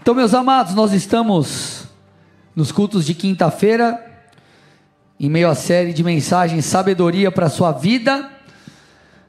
[0.00, 1.84] Então, meus amados, nós estamos
[2.54, 4.04] nos cultos de quinta-feira,
[5.20, 8.30] em meio à série de mensagens Sabedoria para a sua vida.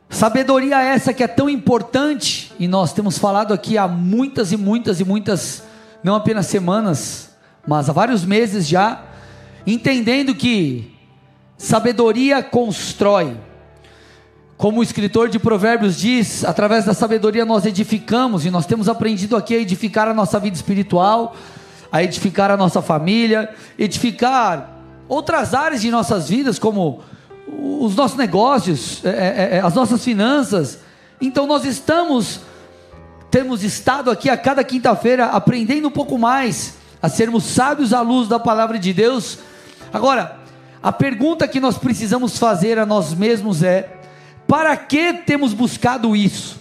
[0.10, 5.00] Sabedoria essa que é tão importante e nós temos falado aqui há muitas e muitas
[5.00, 5.64] e muitas,
[6.04, 7.36] não apenas semanas,
[7.68, 9.04] mas há vários meses já,
[9.68, 10.96] entendendo que
[11.58, 13.36] sabedoria constrói.
[14.60, 19.38] Como o escritor de Provérbios diz, através da sabedoria nós edificamos e nós temos aprendido
[19.38, 21.34] aqui a edificar a nossa vida espiritual,
[21.90, 27.02] a edificar a nossa família, edificar outras áreas de nossas vidas, como
[27.48, 30.80] os nossos negócios, é, é, é, as nossas finanças.
[31.22, 32.42] Então nós estamos,
[33.32, 38.28] temos estado aqui a cada quinta-feira aprendendo um pouco mais a sermos sábios à luz
[38.28, 39.40] da palavra de Deus.
[39.94, 40.38] Agora,
[40.84, 43.99] a pergunta que nós precisamos fazer a nós mesmos é:
[44.50, 46.60] para que temos buscado isso?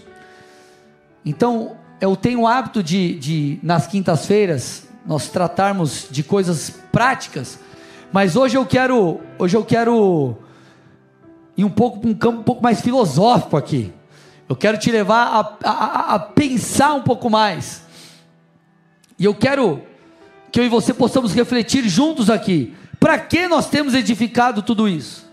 [1.24, 7.58] Então, eu tenho o hábito de, de nas quintas-feiras, nós tratarmos de coisas práticas,
[8.12, 10.36] mas hoje eu quero, hoje eu quero
[11.56, 13.90] ir um pouco para um campo um pouco mais filosófico aqui.
[14.46, 17.82] Eu quero te levar a, a, a pensar um pouco mais.
[19.18, 19.80] E eu quero
[20.52, 22.74] que eu e você possamos refletir juntos aqui.
[23.00, 25.26] Para que nós temos edificado tudo isso?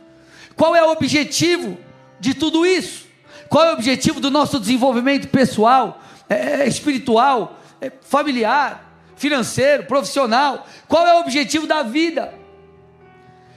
[0.55, 1.77] Qual é o objetivo
[2.19, 3.05] de tudo isso?
[3.49, 10.67] Qual é o objetivo do nosso desenvolvimento pessoal, é, é, espiritual, é, familiar, financeiro, profissional?
[10.87, 12.33] Qual é o objetivo da vida?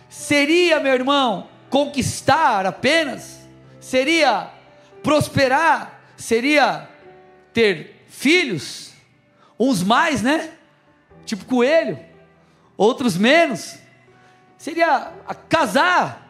[0.08, 3.40] Seria, meu irmão, conquistar apenas?
[3.80, 4.50] Seria
[5.02, 6.00] prosperar?
[6.16, 6.88] Seria
[7.52, 8.92] ter filhos?
[9.58, 10.50] Uns mais, né?
[11.24, 11.98] Tipo coelho,
[12.76, 13.76] outros menos.
[14.56, 15.12] Seria
[15.48, 16.27] casar?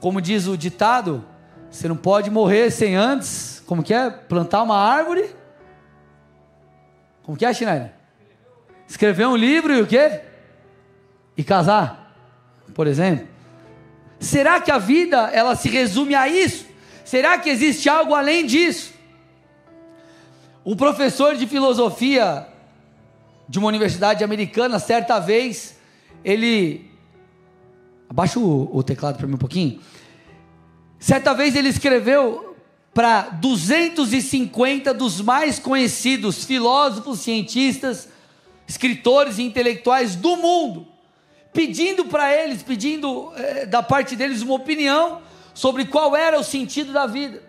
[0.00, 1.24] Como diz o ditado,
[1.70, 4.10] você não pode morrer sem antes, como que é?
[4.10, 5.34] Plantar uma árvore?
[7.22, 7.92] Como que é, Schneider?
[8.86, 10.22] Escrever um livro e o quê?
[11.36, 12.16] E casar,
[12.74, 13.28] por exemplo.
[14.18, 16.66] Será que a vida ela se resume a isso?
[17.04, 18.94] Será que existe algo além disso?
[20.64, 22.46] Um professor de filosofia
[23.48, 25.78] de uma universidade americana, certa vez,
[26.24, 26.87] ele
[28.08, 29.80] Abaixa o, o teclado para mim um pouquinho.
[30.98, 32.56] Certa vez ele escreveu
[32.94, 38.08] para 250 dos mais conhecidos filósofos, cientistas,
[38.66, 40.88] escritores e intelectuais do mundo,
[41.52, 45.20] pedindo para eles, pedindo é, da parte deles uma opinião
[45.54, 47.42] sobre qual era o sentido da vida.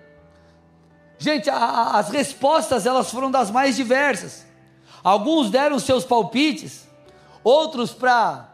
[1.17, 4.45] Gente, a, a, as respostas elas foram das mais diversas.
[5.03, 6.87] Alguns deram seus palpites,
[7.43, 8.48] outros para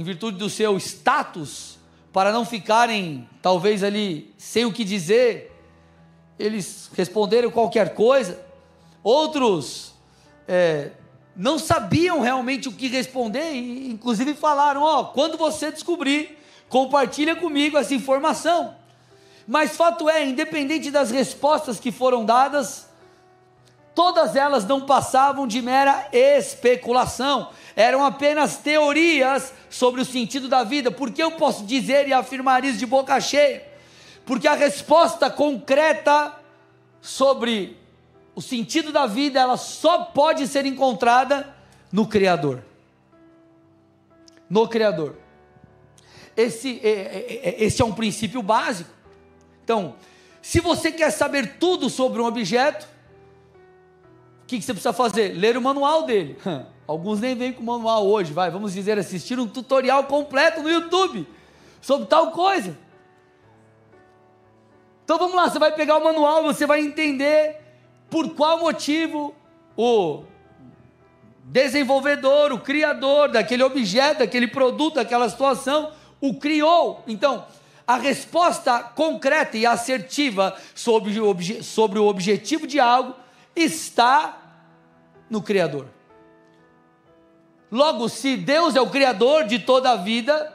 [0.00, 1.78] em virtude do seu status,
[2.10, 5.52] para não ficarem talvez ali sem o que dizer,
[6.38, 8.40] eles responderam qualquer coisa.
[9.02, 9.92] Outros
[10.48, 10.92] é,
[11.36, 16.38] não sabiam realmente o que responder e inclusive falaram: ó, oh, quando você descobrir,
[16.70, 18.74] compartilha comigo essa informação.
[19.46, 22.88] Mas fato é, independente das respostas que foram dadas,
[24.00, 30.90] todas elas não passavam de mera especulação, eram apenas teorias sobre o sentido da vida.
[30.90, 33.62] Por que eu posso dizer e afirmar isso de boca cheia?
[34.24, 36.34] Porque a resposta concreta
[37.02, 37.76] sobre
[38.34, 41.54] o sentido da vida, ela só pode ser encontrada
[41.92, 42.64] no Criador.
[44.48, 45.18] No Criador.
[46.34, 48.88] Esse, é, é, é, esse é um princípio básico.
[49.62, 49.94] Então,
[50.40, 52.88] se você quer saber tudo sobre um objeto,
[54.50, 55.32] que, que você precisa fazer?
[55.38, 56.36] Ler o manual dele.
[56.86, 60.68] Alguns nem vêm com o manual hoje, vai, vamos dizer, assistir um tutorial completo no
[60.68, 61.24] YouTube
[61.80, 62.76] sobre tal coisa.
[65.04, 67.58] Então vamos lá, você vai pegar o manual, você vai entender
[68.10, 69.32] por qual motivo
[69.76, 70.24] o
[71.44, 77.04] desenvolvedor, o criador daquele objeto, daquele produto, daquela situação, o criou.
[77.06, 77.46] Então,
[77.86, 83.14] a resposta concreta e assertiva sobre o, sobre o objetivo de algo
[83.54, 84.39] está
[85.30, 85.86] no Criador.
[87.70, 90.52] Logo, se Deus é o Criador de toda a vida,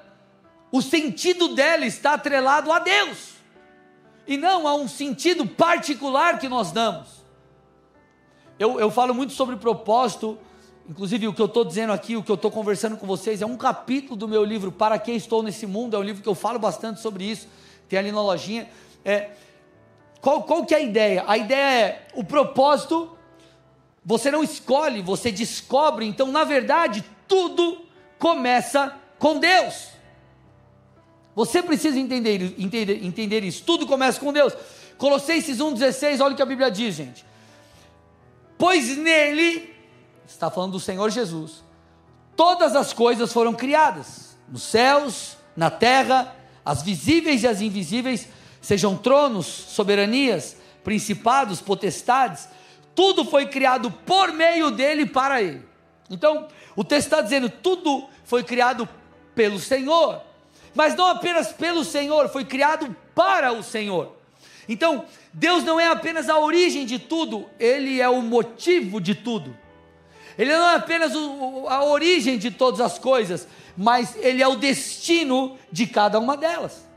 [0.72, 3.36] o sentido dela está atrelado a Deus,
[4.27, 7.07] e não a um sentido particular que nós damos.
[8.60, 10.38] Eu, eu falo muito sobre propósito,
[10.89, 13.45] inclusive o que eu estou dizendo aqui, o que eu estou conversando com vocês, é
[13.45, 16.36] um capítulo do meu livro Para Que Estou Nesse Mundo, é um livro que eu
[16.36, 17.48] falo bastante sobre isso,
[17.88, 18.69] tem ali na lojinha.
[19.06, 19.30] É,
[20.19, 21.24] qual, qual que é a ideia?
[21.27, 23.14] A ideia é o propósito
[24.06, 26.06] você não escolhe, você descobre.
[26.06, 27.86] Então, na verdade, tudo
[28.19, 29.88] começa com Deus.
[31.36, 33.63] Você precisa entender, entender, entender isso.
[33.63, 34.54] Tudo começa com Deus.
[34.98, 37.25] Colossenses 1,16, olha o que a Bíblia diz, gente.
[38.57, 39.74] Pois nele
[40.25, 41.63] está falando do Senhor Jesus,
[42.36, 48.28] todas as coisas foram criadas, nos céus, na terra, as visíveis e as invisíveis,
[48.62, 52.48] sejam tronos, soberanias, principados, potestades,
[52.95, 55.62] tudo foi criado por meio dele e para ele.
[56.09, 58.88] Então, o texto está dizendo: tudo foi criado
[59.36, 60.21] pelo Senhor,
[60.74, 64.15] mas não apenas pelo Senhor, foi criado para o Senhor.
[64.68, 69.56] Então, Deus não é apenas a origem de tudo, Ele é o motivo de tudo.
[70.38, 74.56] Ele não é apenas o, a origem de todas as coisas, mas Ele é o
[74.56, 76.88] destino de cada uma delas.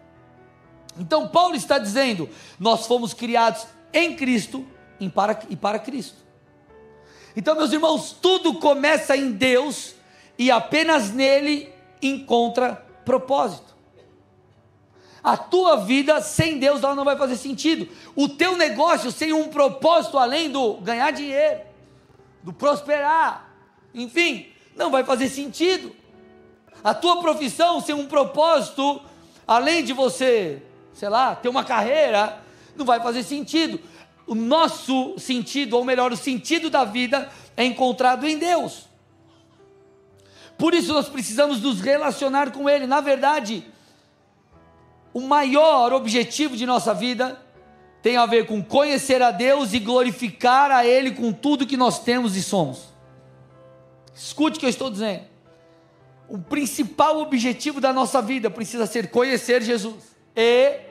[0.98, 2.28] Então, Paulo está dizendo:
[2.58, 4.66] nós fomos criados em Cristo
[5.00, 6.16] e para, e para Cristo.
[7.36, 9.94] Então, meus irmãos, tudo começa em Deus
[10.38, 11.72] e apenas nele
[12.02, 13.76] encontra propósito.
[15.22, 17.88] A tua vida sem Deus ela não vai fazer sentido.
[18.14, 21.60] O teu negócio sem um propósito além do ganhar dinheiro,
[22.42, 23.50] do prosperar,
[23.94, 25.94] enfim, não vai fazer sentido.
[26.82, 29.02] A tua profissão sem um propósito
[29.46, 30.62] além de você,
[30.92, 32.40] sei lá, ter uma carreira,
[32.76, 33.80] não vai fazer sentido.
[34.28, 38.86] O nosso sentido, ou melhor, o sentido da vida é encontrado em Deus.
[40.58, 42.86] Por isso nós precisamos nos relacionar com Ele.
[42.86, 43.64] Na verdade,
[45.14, 47.40] o maior objetivo de nossa vida
[48.02, 52.00] tem a ver com conhecer a Deus e glorificar a Ele com tudo que nós
[52.00, 52.92] temos e somos.
[54.14, 55.22] Escute o que eu estou dizendo.
[56.28, 60.88] O principal objetivo da nossa vida precisa ser conhecer Jesus e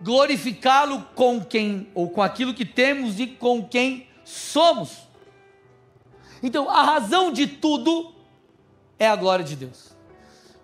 [0.00, 5.08] glorificá-lo com quem ou com aquilo que temos e com quem somos.
[6.42, 8.14] Então, a razão de tudo
[8.98, 9.88] é a glória de Deus.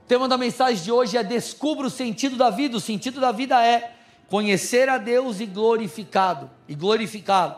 [0.04, 2.76] O tema da mensagem de hoje é Descubra o sentido da vida.
[2.76, 3.96] O sentido da vida é
[4.28, 7.56] conhecer a Deus e glorificado e glorificá-lo.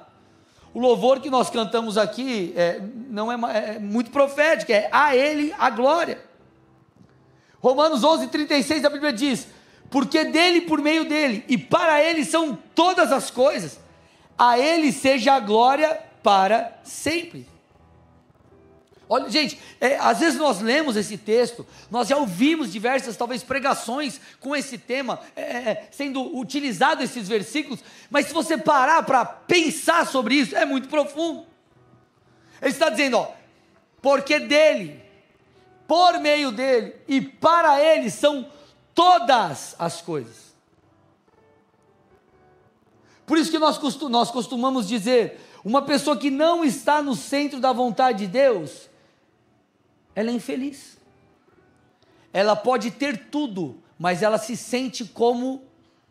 [0.72, 5.54] O louvor que nós cantamos aqui é, não é, é, muito profético, é a Ele
[5.58, 6.22] a glória.
[7.60, 9.48] Romanos 11, 36, a Bíblia diz:
[9.90, 13.78] Porque dele, por meio dele e para ele são todas as coisas,
[14.38, 17.46] a Ele seja a glória para sempre.
[19.08, 24.20] Olha, gente, é, às vezes nós lemos esse texto, nós já ouvimos diversas, talvez, pregações
[24.40, 29.24] com esse tema, é, é, é sendo utilizado esses versículos, mas se você parar para
[29.24, 31.46] pensar sobre isso, é muito profundo.
[32.60, 33.30] Ele está dizendo, ó,
[34.02, 35.00] porque dele,
[35.86, 38.50] por meio dele e para ele são
[38.96, 40.56] todas as coisas.
[43.26, 47.60] Por isso que nós, costum, nós costumamos dizer, uma pessoa que não está no centro
[47.60, 48.88] da vontade de Deus,
[50.14, 50.96] ela é infeliz.
[52.32, 55.62] Ela pode ter tudo, mas ela se sente como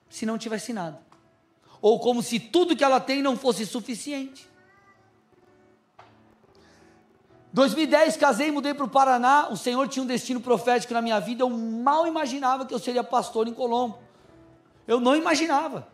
[0.07, 1.01] se não tivesse nada.
[1.81, 4.47] Ou como se tudo que ela tem não fosse suficiente.
[7.55, 9.47] 2010, casei, mudei para o Paraná.
[9.49, 11.41] O Senhor tinha um destino profético na minha vida.
[11.41, 13.97] Eu mal imaginava que eu seria pastor em Colombo.
[14.85, 15.87] Eu não imaginava.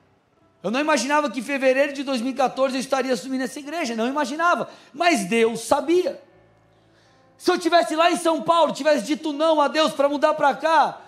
[0.64, 3.96] Eu não imaginava que em fevereiro de 2014 eu estaria assumindo essa igreja.
[3.96, 4.70] Não imaginava.
[4.92, 6.20] Mas Deus sabia.
[7.38, 10.56] Se eu tivesse lá em São Paulo, tivesse dito não a Deus para mudar para
[10.56, 11.00] cá,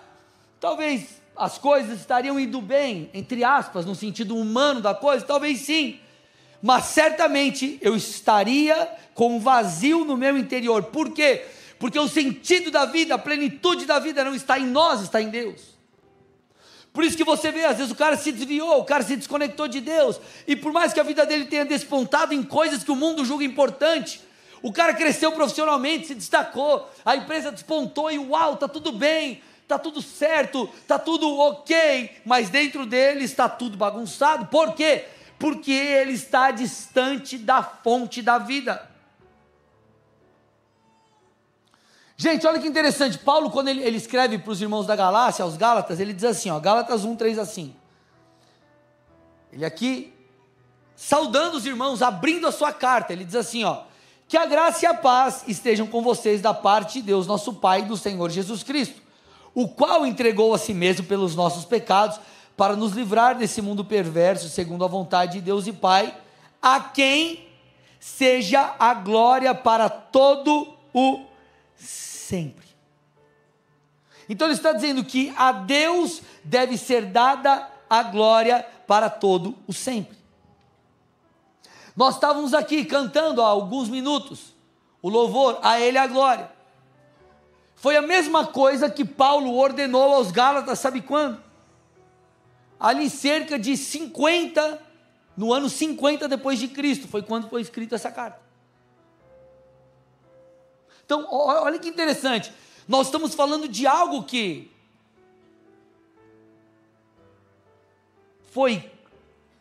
[0.60, 5.98] talvez as coisas estariam indo bem, entre aspas, no sentido humano da coisa, talvez sim.
[6.66, 10.84] Mas certamente eu estaria com um vazio no meu interior.
[10.84, 11.44] Por quê?
[11.78, 15.28] Porque o sentido da vida, a plenitude da vida não está em nós, está em
[15.28, 15.60] Deus.
[16.90, 19.68] Por isso que você vê, às vezes o cara se desviou, o cara se desconectou
[19.68, 22.96] de Deus, e por mais que a vida dele tenha despontado em coisas que o
[22.96, 24.22] mundo julga importante,
[24.62, 29.78] o cara cresceu profissionalmente, se destacou, a empresa despontou e uau, tá tudo bem, tá
[29.78, 34.46] tudo certo, tá tudo ok, mas dentro dele está tudo bagunçado.
[34.46, 35.04] Por quê?
[35.44, 38.88] Porque ele está distante da fonte da vida.
[42.16, 43.18] Gente, olha que interessante.
[43.18, 46.48] Paulo, quando ele, ele escreve para os irmãos da Galácia, aos Gálatas, ele diz assim:
[46.48, 47.76] ó, Gálatas 1, 3 assim.
[49.52, 50.14] Ele aqui,
[50.96, 53.82] saudando os irmãos, abrindo a sua carta, ele diz assim: ó,
[54.26, 57.80] que a graça e a paz estejam com vocês da parte de Deus, nosso Pai
[57.80, 59.02] e do Senhor Jesus Cristo,
[59.54, 62.18] o qual entregou a si mesmo pelos nossos pecados,
[62.56, 66.16] para nos livrar desse mundo perverso, segundo a vontade de Deus e Pai,
[66.62, 67.48] a quem
[67.98, 71.24] seja a glória para todo o
[71.74, 72.64] sempre.
[74.28, 79.72] Então ele está dizendo que a Deus deve ser dada a glória para todo o
[79.72, 80.16] sempre.
[81.96, 84.54] Nós estávamos aqui cantando há alguns minutos
[85.02, 86.50] o louvor a Ele a glória.
[87.74, 91.43] Foi a mesma coisa que Paulo ordenou aos Gálatas, sabe quando?
[92.84, 94.78] Ali cerca de 50,
[95.34, 98.38] no ano 50 depois de Cristo, foi quando foi escrita essa carta.
[101.02, 102.52] Então, olha que interessante.
[102.86, 104.70] Nós estamos falando de algo que
[108.50, 108.92] foi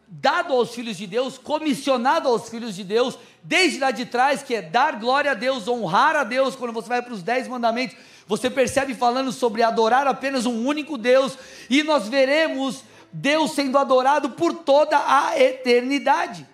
[0.06, 4.56] dado aos filhos de Deus, comissionado aos filhos de Deus, desde lá de trás, que
[4.56, 7.96] é dar glória a Deus, honrar a Deus, quando você vai para os dez mandamentos,
[8.28, 11.38] você percebe falando sobre adorar apenas um único Deus,
[11.70, 16.48] e nós veremos Deus sendo adorado por toda a eternidade.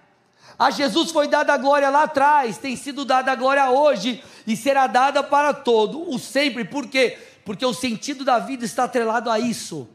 [0.57, 4.57] A Jesus foi dada a glória lá atrás, tem sido dada a glória hoje e
[4.57, 6.65] será dada para todo o sempre.
[6.65, 7.17] Por quê?
[7.45, 9.87] Porque o sentido da vida está atrelado a isso.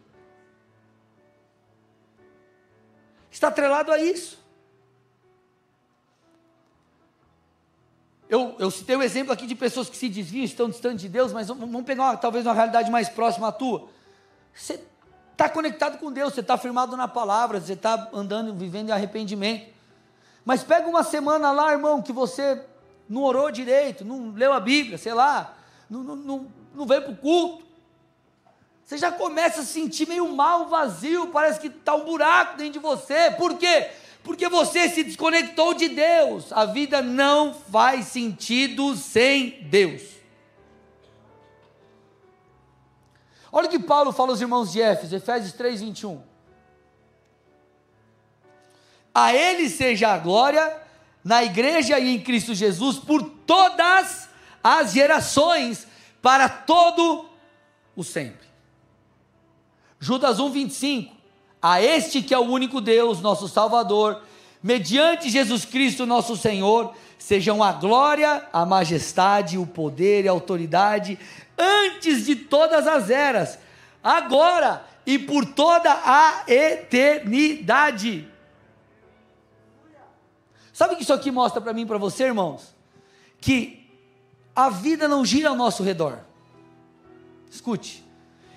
[3.30, 4.42] Está atrelado a isso.
[8.26, 11.30] Eu, eu citei um exemplo aqui de pessoas que se desviam, estão distantes de Deus,
[11.30, 13.90] mas vamos pegar uma, talvez uma realidade mais próxima à tua.
[14.54, 14.80] Você
[15.34, 19.66] está conectado com Deus, você está firmado na palavra, você está andando, vivendo em arrependimento.
[20.44, 22.62] Mas pega uma semana lá, irmão, que você
[23.08, 25.56] não orou direito, não leu a Bíblia, sei lá,
[25.90, 27.64] não, não, não, não veio para o culto.
[28.84, 32.78] Você já começa a sentir meio mal, vazio, parece que está um buraco dentro de
[32.78, 33.30] você.
[33.32, 33.90] Por quê?
[34.22, 36.52] Porque você se desconectou de Deus.
[36.52, 40.13] A vida não faz sentido sem Deus.
[43.56, 46.20] Olha o que Paulo fala aos irmãos de Éfeso, Efésios 3, 21.
[49.14, 50.76] A Ele seja a glória
[51.22, 54.28] na igreja e em Cristo Jesus por todas
[54.60, 55.86] as gerações,
[56.20, 57.26] para todo
[57.94, 58.44] o sempre.
[60.00, 61.14] Judas 1, 25.
[61.62, 64.20] A este que é o único Deus, nosso Salvador,
[64.60, 71.18] mediante Jesus Cristo, nosso Senhor, sejam a glória, a majestade, o poder e a autoridade,
[71.58, 73.58] antes de todas as eras,
[74.02, 78.28] agora e por toda a eternidade.
[80.72, 82.74] Sabe o que isso aqui mostra para mim e para você, irmãos?
[83.40, 83.88] Que
[84.56, 86.18] a vida não gira ao nosso redor.
[87.50, 88.04] Escute,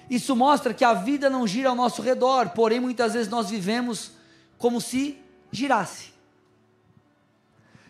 [0.10, 4.12] isso mostra que a vida não gira ao nosso redor, porém muitas vezes nós vivemos
[4.58, 6.13] como se girasse.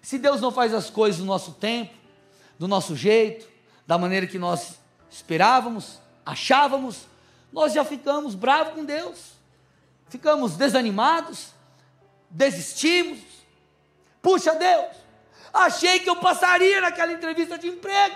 [0.01, 1.93] Se Deus não faz as coisas no nosso tempo,
[2.57, 3.47] do nosso jeito,
[3.85, 7.07] da maneira que nós esperávamos, achávamos,
[7.51, 9.33] nós já ficamos bravos com Deus,
[10.09, 11.49] ficamos desanimados,
[12.29, 13.19] desistimos.
[14.21, 14.95] Puxa Deus,
[15.53, 18.15] achei que eu passaria naquela entrevista de emprego.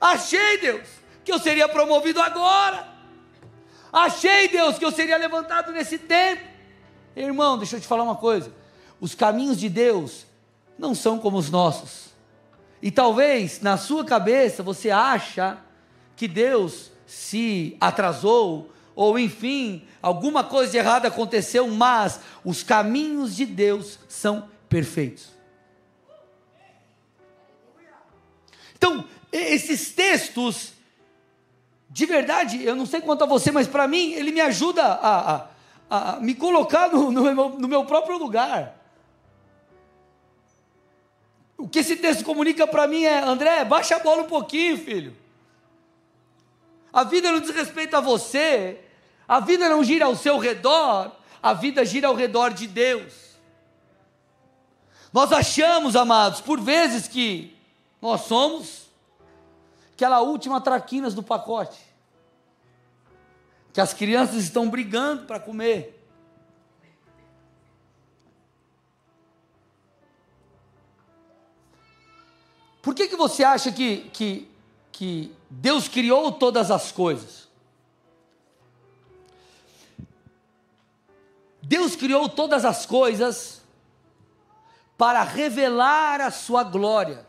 [0.00, 0.88] Achei, Deus,
[1.24, 2.86] que eu seria promovido agora.
[3.92, 6.42] Achei, Deus, que eu seria levantado nesse tempo.
[7.14, 8.52] Irmão, deixa eu te falar uma coisa:
[9.00, 10.26] os caminhos de Deus
[10.78, 12.05] não são como os nossos.
[12.86, 15.58] E talvez na sua cabeça você acha
[16.14, 23.44] que Deus se atrasou, ou enfim, alguma coisa de errada aconteceu, mas os caminhos de
[23.44, 25.32] Deus são perfeitos.
[28.76, 30.72] Então, esses textos
[31.90, 35.34] de verdade, eu não sei quanto a você, mas para mim, ele me ajuda a,
[35.90, 38.75] a, a me colocar no, no, meu, no meu próprio lugar.
[41.56, 45.16] O que esse texto comunica para mim é: André, baixa a bola um pouquinho, filho.
[46.92, 48.80] A vida não diz respeito a você,
[49.26, 53.12] a vida não gira ao seu redor, a vida gira ao redor de Deus.
[55.12, 57.56] Nós achamos, amados, por vezes que
[58.00, 58.86] nós somos
[59.92, 61.86] aquela última traquinas do pacote
[63.76, 65.95] que as crianças estão brigando para comer.
[72.86, 74.48] Por que, que você acha que, que,
[74.92, 77.48] que Deus criou todas as coisas?
[81.60, 83.60] Deus criou todas as coisas
[84.96, 87.26] para revelar a sua glória,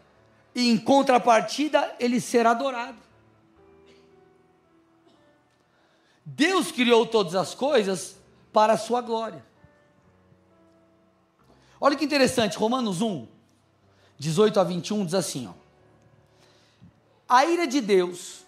[0.54, 3.00] e em contrapartida, ele será adorado.
[6.24, 8.16] Deus criou todas as coisas
[8.54, 9.44] para a sua glória.
[11.82, 13.37] Olha que interessante, Romanos 1,
[14.20, 15.54] 18 a 21 diz assim: ó,
[17.28, 18.46] A ira de Deus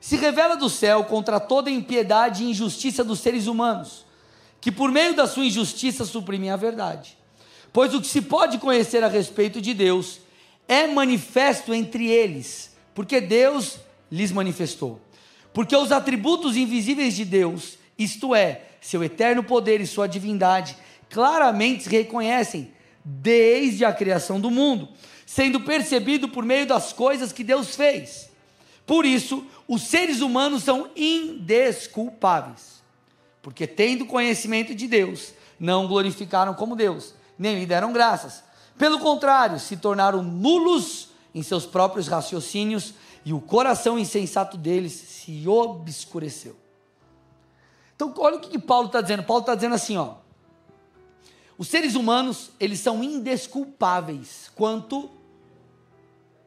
[0.00, 4.04] se revela do céu contra toda impiedade e injustiça dos seres humanos,
[4.60, 7.16] que por meio da sua injustiça suprimem a verdade.
[7.72, 10.20] Pois o que se pode conhecer a respeito de Deus
[10.68, 13.78] é manifesto entre eles, porque Deus
[14.10, 15.00] lhes manifestou.
[15.52, 20.76] Porque os atributos invisíveis de Deus, isto é, seu eterno poder e sua divindade,
[21.08, 22.72] claramente se reconhecem
[23.04, 24.88] desde a criação do mundo,
[25.26, 28.30] sendo percebido por meio das coisas que Deus fez.
[28.86, 32.82] Por isso, os seres humanos são indesculpáveis,
[33.42, 38.42] porque tendo conhecimento de Deus, não glorificaram como Deus, nem lhe deram graças.
[38.76, 42.94] Pelo contrário, se tornaram nulos em seus próprios raciocínios
[43.24, 46.56] e o coração insensato deles se obscureceu.
[47.94, 49.22] Então, olha o que, que Paulo está dizendo.
[49.22, 50.16] Paulo está dizendo assim, ó.
[51.56, 55.10] Os seres humanos, eles são indesculpáveis quanto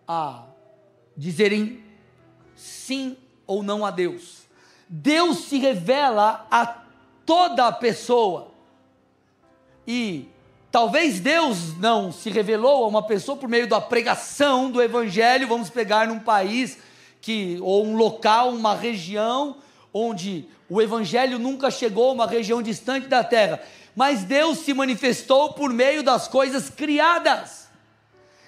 [0.07, 0.43] a
[1.15, 1.83] dizerem
[2.55, 4.45] sim ou não a Deus.
[4.89, 6.65] Deus se revela a
[7.25, 8.51] toda pessoa.
[9.85, 10.27] E
[10.71, 15.69] talvez Deus não se revelou a uma pessoa por meio da pregação do evangelho, vamos
[15.69, 16.77] pegar num país
[17.21, 19.57] que ou um local, uma região
[19.93, 23.61] onde o evangelho nunca chegou uma região distante da terra,
[23.97, 27.67] mas Deus se manifestou por meio das coisas criadas.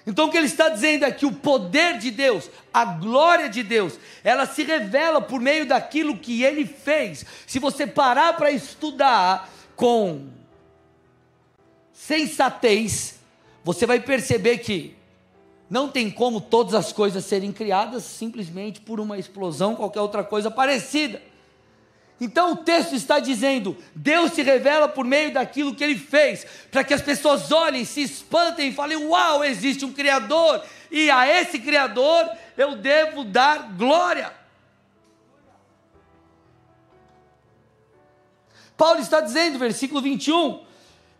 [0.06, 3.64] Então o que ele está dizendo é que o poder de Deus, a glória de
[3.64, 7.26] Deus, ela se revela por meio daquilo que ele fez.
[7.48, 10.28] Se você parar para estudar com
[11.92, 13.18] sensatez,
[13.64, 14.94] você vai perceber que
[15.68, 20.48] não tem como todas as coisas serem criadas simplesmente por uma explosão, qualquer outra coisa
[20.48, 21.20] parecida.
[22.20, 26.84] Então o texto está dizendo: Deus se revela por meio daquilo que ele fez, para
[26.84, 31.58] que as pessoas olhem, se espantem e falem: Uau, existe um Criador, e a esse
[31.58, 34.38] Criador eu devo dar glória.
[38.76, 40.64] Paulo está dizendo, versículo 21,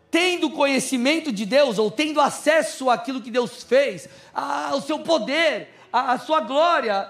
[0.09, 6.17] tendo conhecimento de Deus, ou tendo acesso àquilo que Deus fez, ao seu poder, à
[6.17, 7.09] sua glória,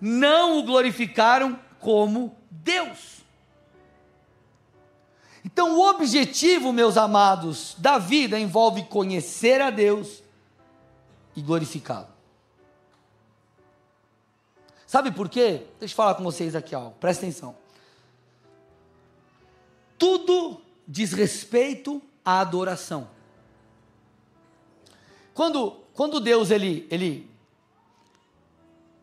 [0.00, 3.19] não o glorificaram como Deus.
[5.52, 10.22] Então, o objetivo, meus amados, da vida envolve conhecer a Deus
[11.34, 12.08] e glorificá-lo.
[14.86, 15.66] Sabe por quê?
[15.78, 16.90] Deixa eu falar com vocês aqui, ó.
[16.90, 17.56] presta atenção.
[19.98, 23.08] Tudo diz respeito à adoração.
[25.34, 27.28] Quando, quando Deus ele, ele,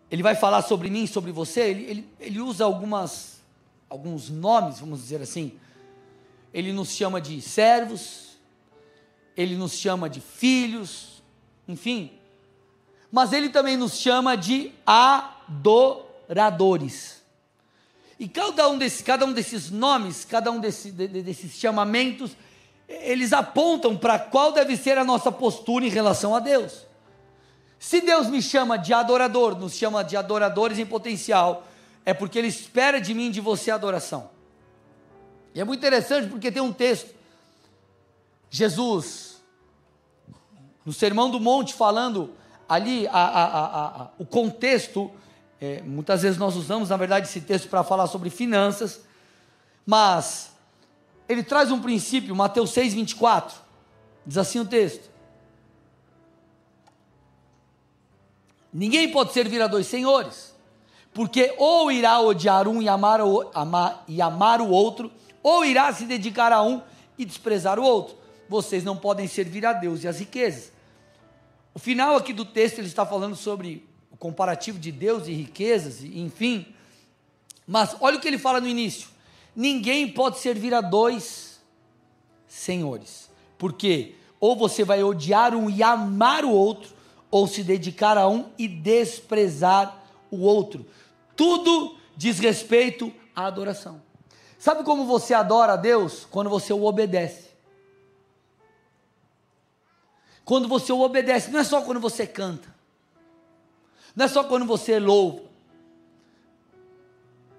[0.10, 3.42] ele vai falar sobre mim, sobre você, ele, ele, ele usa algumas,
[3.90, 5.58] alguns nomes, vamos dizer assim
[6.54, 8.38] ele nos chama de servos,
[9.36, 11.22] ele nos chama de filhos,
[11.68, 12.12] enfim.
[13.12, 16.08] Mas ele também nos chama de adoradores.
[18.20, 22.32] E cada um, desse, cada um desses nomes, cada um desse, de, desses chamamentos,
[22.88, 26.88] eles apontam para qual deve ser a nossa postura em relação a Deus.
[27.78, 31.68] Se Deus me chama de adorador, nos chama de adoradores em potencial,
[32.04, 34.32] é porque Ele espera de mim, de você, adoração.
[35.58, 37.16] E é muito interessante porque tem um texto.
[38.48, 39.42] Jesus,
[40.86, 42.36] no Sermão do Monte, falando
[42.70, 45.10] ali a, a, a, o contexto,
[45.60, 49.02] é, muitas vezes nós usamos, na verdade, esse texto para falar sobre finanças,
[49.84, 50.52] mas
[51.28, 53.58] ele traz um princípio, Mateus 6, 24,
[54.28, 55.10] diz assim o texto:
[58.72, 60.54] Ninguém pode servir a dois senhores,
[61.16, 63.52] porque ou irá odiar um e amar o,
[64.08, 65.12] e amar o outro,
[65.48, 66.82] ou irá se dedicar a um
[67.18, 68.18] e desprezar o outro.
[68.50, 70.74] Vocês não podem servir a Deus e as riquezas.
[71.74, 76.04] O final aqui do texto ele está falando sobre o comparativo de Deus e riquezas,
[76.04, 76.66] enfim.
[77.66, 79.08] Mas olha o que ele fala no início:
[79.56, 81.62] ninguém pode servir a dois
[82.46, 86.94] senhores, porque ou você vai odiar um e amar o outro,
[87.32, 89.98] ou se dedicar a um e desprezar
[90.30, 90.86] o outro.
[91.38, 94.06] Tudo diz respeito à adoração.
[94.58, 96.26] Sabe como você adora a Deus?
[96.30, 97.48] Quando você o obedece.
[100.44, 102.74] Quando você o obedece, não é só quando você canta,
[104.16, 105.42] não é só quando você louva.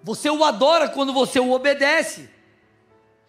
[0.03, 2.31] Você o adora quando você o obedece.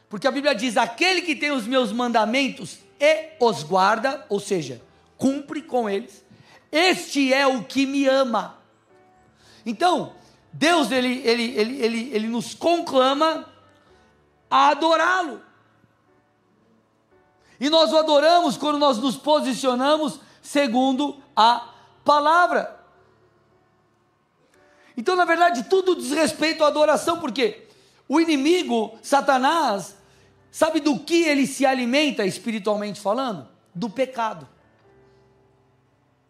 [0.07, 4.81] Porque a Bíblia diz: aquele que tem os meus mandamentos e os guarda, ou seja,
[5.17, 6.23] cumpre com eles,
[6.71, 8.57] este é o que me ama.
[9.65, 10.13] Então,
[10.53, 13.45] Deus ele, ele, ele, ele, ele nos conclama
[14.49, 15.41] a adorá-lo.
[17.59, 22.79] E nós o adoramos quando nós nos posicionamos segundo a palavra.
[24.95, 27.67] Então, na verdade, tudo diz respeito à adoração, porque
[28.07, 29.95] o inimigo, Satanás,
[30.49, 33.47] sabe do que ele se alimenta espiritualmente falando?
[33.73, 34.47] Do pecado.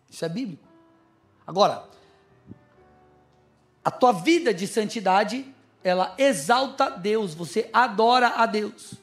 [0.09, 0.67] Isso é bíblico.
[1.47, 1.87] Agora,
[3.83, 5.51] a tua vida de santidade
[5.83, 8.93] ela exalta Deus, você adora a Deus.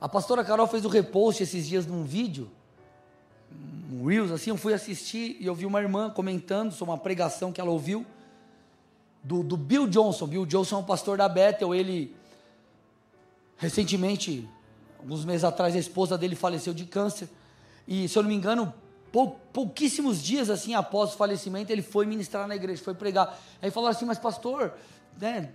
[0.00, 2.50] A pastora Carol fez um repost esses dias num vídeo,
[3.90, 7.50] um Reels, assim, eu fui assistir e eu vi uma irmã comentando sobre uma pregação
[7.50, 8.06] que ela ouviu,
[9.24, 10.26] do, do Bill Johnson.
[10.26, 12.14] Bill Johnson é um pastor da Bethel, ele,
[13.56, 14.48] recentemente,
[14.98, 17.28] alguns meses atrás, a esposa dele faleceu de câncer,
[17.88, 18.72] E, se eu não me engano,
[19.12, 23.38] pou, pouquíssimos dias assim após o falecimento, ele foi ministrar na igreja, foi pregar.
[23.60, 24.74] Aí falou assim: Mas, pastor,
[25.20, 25.52] né,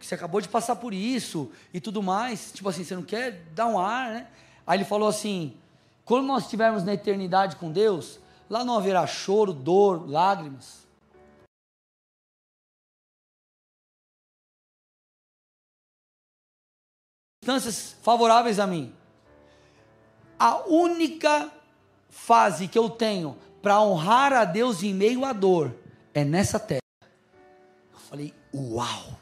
[0.00, 2.52] você acabou de passar por isso e tudo mais.
[2.52, 4.28] Tipo assim, você não quer dar um ar, né?
[4.66, 5.56] Aí ele falou assim:
[6.04, 10.88] quando nós estivermos na eternidade com Deus, lá não haverá choro, dor, lágrimas.
[17.48, 18.94] Circunstâncias favoráveis a mim.
[20.38, 21.50] A única
[22.08, 25.74] fase que eu tenho para honrar a Deus em meio à dor
[26.14, 26.82] é nessa terra.
[27.92, 29.18] Eu falei, uau!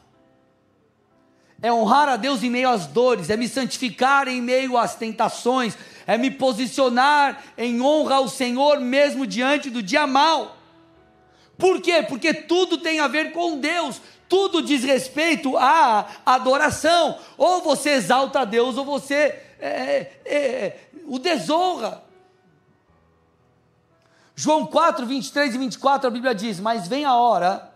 [1.62, 5.77] é honrar a Deus em meio às dores, é me santificar em meio às tentações,
[6.07, 10.57] é me posicionar em honra ao Senhor mesmo diante do dia mal.
[11.59, 12.05] Por quê?
[12.07, 17.18] Porque tudo tem a ver com Deus, tudo diz respeito à adoração.
[17.38, 19.14] Ou você exalta a Deus, ou você
[19.59, 22.05] é, é, é o desonra.
[24.38, 27.72] João 4, 23 e 24, a Bíblia diz: Mas vem a hora,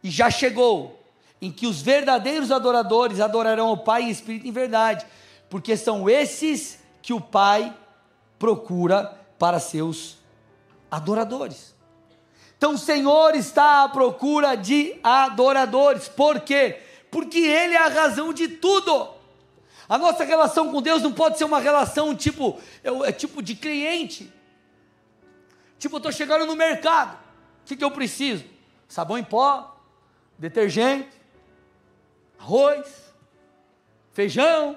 [0.00, 1.02] e já chegou,
[1.42, 5.04] em que os verdadeiros adoradores adorarão o Pai em espírito e em verdade,
[5.50, 7.76] porque são esses que o Pai
[8.38, 10.18] procura para seus
[10.88, 11.74] adoradores.
[12.56, 16.06] Então o Senhor está à procura de adoradores.
[16.06, 16.80] Por quê?
[17.10, 19.08] Porque Ele é a razão de tudo.
[19.88, 22.56] A nossa relação com Deus não pode ser uma relação tipo,
[23.04, 24.37] é tipo de cliente.
[25.78, 27.14] Tipo, eu estou chegando no mercado.
[27.62, 28.44] O que, que eu preciso?
[28.88, 29.76] Sabão em pó,
[30.38, 31.10] detergente,
[32.38, 33.12] arroz,
[34.12, 34.76] feijão.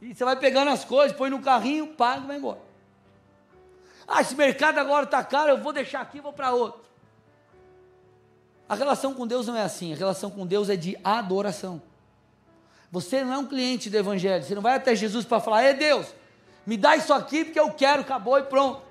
[0.00, 2.60] E você vai pegando as coisas, põe no carrinho, paga e vai embora.
[4.06, 6.86] Ah, esse mercado agora está caro, eu vou deixar aqui e vou para outro.
[8.68, 11.80] A relação com Deus não é assim, a relação com Deus é de adoração.
[12.90, 15.74] Você não é um cliente do Evangelho, você não vai até Jesus para falar, é
[15.74, 16.06] Deus,
[16.64, 18.85] me dá isso aqui porque eu quero, acabou e pronto.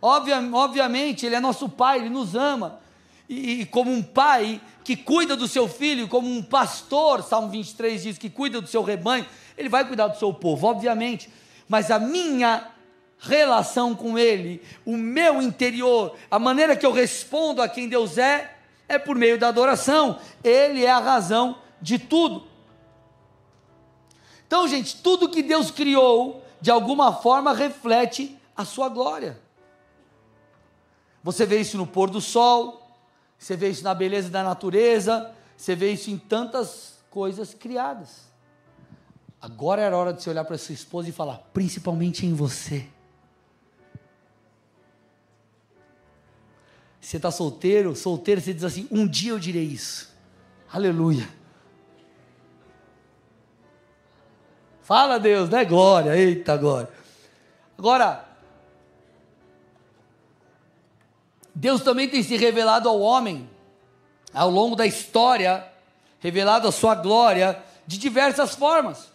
[0.00, 2.80] Obvia, obviamente, Ele é nosso Pai, Ele nos ama,
[3.28, 8.02] e, e como um pai que cuida do seu filho, como um pastor, Salmo 23
[8.02, 9.26] diz que cuida do seu rebanho,
[9.58, 11.28] ele vai cuidar do seu povo, obviamente,
[11.68, 12.68] mas a minha
[13.18, 18.54] relação com ele, o meu interior, a maneira que eu respondo a quem Deus é,
[18.88, 22.46] é por meio da adoração, ele é a razão de tudo.
[24.46, 29.40] Então, gente, tudo que Deus criou, de alguma forma reflete a sua glória.
[31.26, 32.88] Você vê isso no pôr do sol,
[33.36, 38.30] você vê isso na beleza da natureza, você vê isso em tantas coisas criadas.
[39.40, 42.86] Agora era hora de você olhar para sua esposa e falar, principalmente em você.
[47.00, 50.14] Você está solteiro, solteiro, você diz assim: um dia eu direi isso.
[50.72, 51.28] Aleluia.
[54.80, 55.64] Fala Deus, né?
[55.64, 56.88] Glória, eita glória.
[57.76, 58.25] Agora,
[61.58, 63.48] Deus também tem se revelado ao homem,
[64.34, 65.66] ao longo da história,
[66.20, 69.10] revelado a sua glória de diversas formas.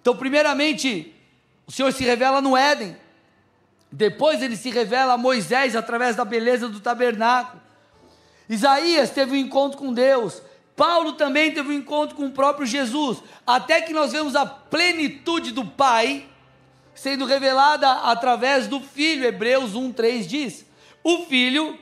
[0.00, 1.14] Então, primeiramente,
[1.64, 2.96] o Senhor se revela no Éden.
[3.92, 7.62] Depois ele se revela a Moisés através da beleza do tabernáculo.
[8.48, 10.42] Isaías teve um encontro com Deus.
[10.74, 13.22] Paulo também teve um encontro com o próprio Jesus.
[13.46, 16.28] Até que nós vemos a plenitude do Pai
[16.92, 19.24] sendo revelada através do Filho.
[19.24, 20.65] Hebreus 1,3 diz
[21.08, 21.78] o Filho,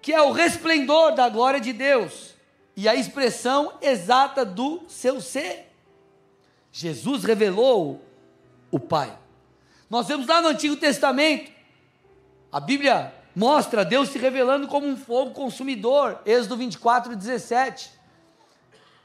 [0.00, 2.32] que é o resplendor da glória de Deus
[2.76, 5.68] e a expressão exata do seu ser.
[6.70, 8.00] Jesus revelou
[8.70, 9.18] o Pai.
[9.90, 11.50] Nós vemos lá no Antigo Testamento,
[12.52, 17.90] a Bíblia mostra Deus se revelando como um fogo consumidor, Êxodo 24, 17.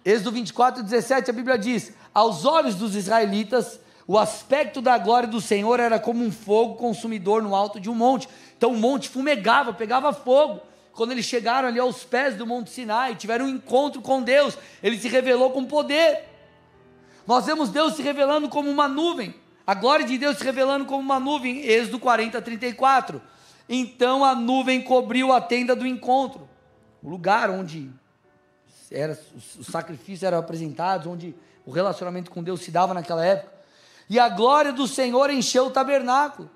[0.05, 5.39] Êxodo 24, 17, a Bíblia diz: Aos olhos dos israelitas, o aspecto da glória do
[5.39, 8.27] Senhor era como um fogo consumidor no alto de um monte.
[8.59, 10.59] Então o monte fumegava, pegava fogo.
[10.91, 14.99] Quando eles chegaram ali aos pés do Monte Sinai, tiveram um encontro com Deus, ele
[14.99, 16.25] se revelou com poder.
[17.25, 19.33] Nós vemos Deus se revelando como uma nuvem,
[19.65, 23.21] a glória de Deus se revelando como uma nuvem, Êxodo 40, 34.
[23.69, 26.49] Então a nuvem cobriu a tenda do encontro,
[27.01, 27.89] o lugar onde
[28.91, 29.17] era,
[29.57, 31.33] os sacrifícios eram apresentados, onde
[31.65, 33.59] o relacionamento com Deus se dava naquela época
[34.09, 36.49] e a glória do Senhor encheu o tabernáculo.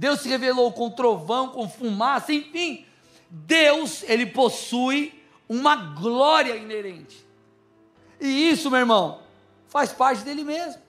[0.00, 2.86] Deus se revelou com trovão, com fumaça, enfim.
[3.28, 5.12] Deus, ele possui
[5.46, 7.22] uma glória inerente.
[8.18, 9.20] E isso, meu irmão,
[9.68, 10.80] faz parte dele mesmo.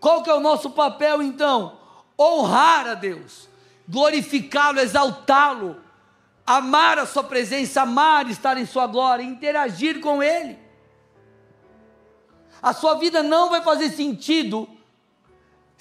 [0.00, 1.78] Qual que é o nosso papel então?
[2.18, 3.50] Honrar a Deus,
[3.86, 5.76] glorificá-lo, exaltá-lo,
[6.46, 10.58] amar a sua presença, amar estar em sua glória, interagir com ele.
[12.62, 14.66] A sua vida não vai fazer sentido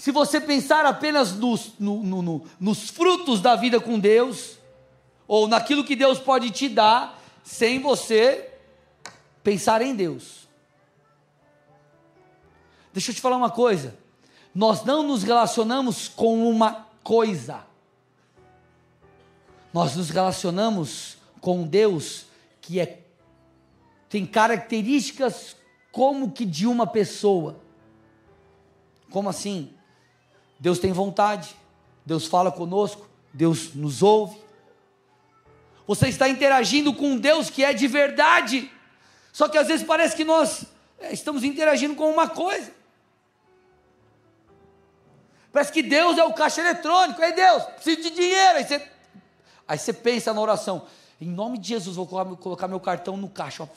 [0.01, 4.57] se você pensar apenas nos, no, no, no, nos frutos da vida com Deus,
[5.27, 8.51] ou naquilo que Deus pode te dar, sem você
[9.43, 10.47] pensar em Deus.
[12.91, 13.95] Deixa eu te falar uma coisa.
[14.55, 17.63] Nós não nos relacionamos com uma coisa.
[19.71, 22.25] Nós nos relacionamos com Deus
[22.59, 23.03] que é
[24.09, 25.55] tem características
[25.91, 27.55] como que de uma pessoa.
[29.11, 29.71] Como assim?
[30.62, 31.56] Deus tem vontade,
[32.06, 34.39] Deus fala conosco, Deus nos ouve.
[35.88, 38.71] Você está interagindo com um Deus que é de verdade.
[39.34, 40.65] Só que às vezes parece que nós
[41.00, 42.71] é, estamos interagindo com uma coisa.
[45.52, 47.19] Parece que Deus é o caixa eletrônico.
[47.24, 48.60] Aí Deus, preciso de dinheiro.
[48.60, 48.88] Aí você,
[49.67, 50.86] aí você pensa na oração.
[51.19, 53.63] Em nome de Jesus, vou colocar meu cartão no caixa.
[53.63, 53.67] Ó.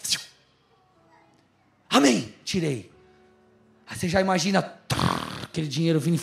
[1.88, 2.35] Amém.
[2.44, 2.92] Tirei.
[3.87, 4.79] Aí você já imagina
[5.42, 6.20] aquele dinheiro vindo.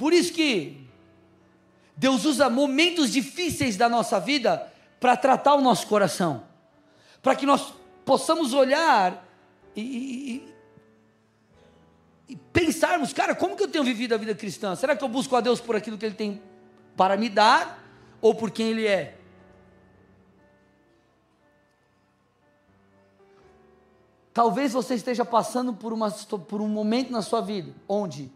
[0.00, 0.80] Por isso que
[1.94, 6.42] Deus usa momentos difíceis da nossa vida para tratar o nosso coração,
[7.20, 9.22] para que nós possamos olhar
[9.76, 9.82] e,
[12.26, 14.74] e, e, pensarmos, cara, como que eu tenho vivido a vida cristã?
[14.74, 16.40] Será que eu busco a Deus por aquilo que Ele tem
[16.96, 17.86] para me dar
[18.22, 19.18] ou por quem Ele é?
[24.32, 28.32] Talvez você esteja passando por, uma, por um momento na sua vida onde,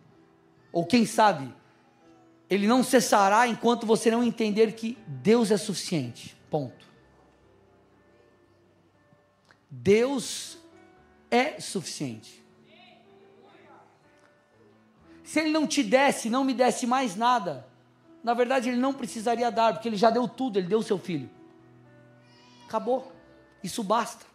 [0.74, 1.54] ou quem sabe,
[2.50, 6.36] ele não cessará enquanto você não entender que Deus é suficiente.
[6.50, 6.84] Ponto.
[9.70, 10.58] Deus
[11.30, 12.44] é suficiente.
[15.22, 17.66] Se Ele não te desse, não me desse mais nada,
[18.22, 20.98] na verdade Ele não precisaria dar, porque Ele já deu tudo, Ele deu o seu
[20.98, 21.30] filho.
[22.66, 23.12] Acabou.
[23.62, 24.26] Isso basta.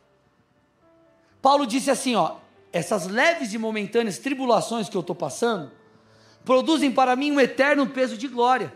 [1.42, 2.38] Paulo disse assim: ó,
[2.72, 5.79] essas leves e momentâneas tribulações que eu estou passando,
[6.44, 8.74] produzem para mim um eterno peso de glória.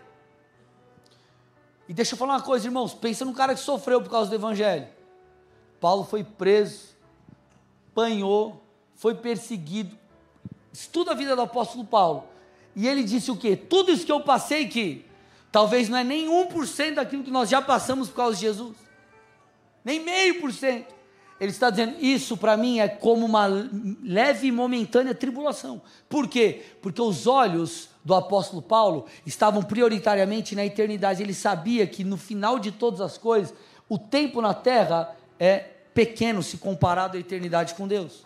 [1.88, 4.36] E deixa eu falar uma coisa, irmãos, pensa no cara que sofreu por causa do
[4.36, 4.88] evangelho.
[5.80, 6.95] Paulo foi preso,
[7.91, 8.63] apanhou,
[8.95, 9.97] foi perseguido.
[10.71, 12.28] Estuda a vida do apóstolo Paulo.
[12.76, 13.56] E ele disse o quê?
[13.56, 15.06] Tudo isso que eu passei que
[15.52, 18.76] talvez não é nem 1% daquilo que nós já passamos por causa de Jesus.
[19.84, 20.93] Nem meio por cento.
[21.44, 23.46] Ele está dizendo: Isso para mim é como uma
[24.02, 25.82] leve e momentânea tribulação.
[26.08, 26.64] Por quê?
[26.82, 31.22] Porque os olhos do apóstolo Paulo estavam prioritariamente na eternidade.
[31.22, 33.54] Ele sabia que no final de todas as coisas,
[33.90, 35.58] o tempo na terra é
[35.94, 38.26] pequeno se comparado à eternidade com Deus.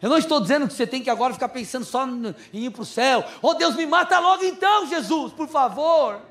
[0.00, 2.82] Eu não estou dizendo que você tem que agora ficar pensando só em ir para
[2.82, 3.22] o céu.
[3.42, 6.22] Oh Deus, me mata logo então, Jesus, por favor.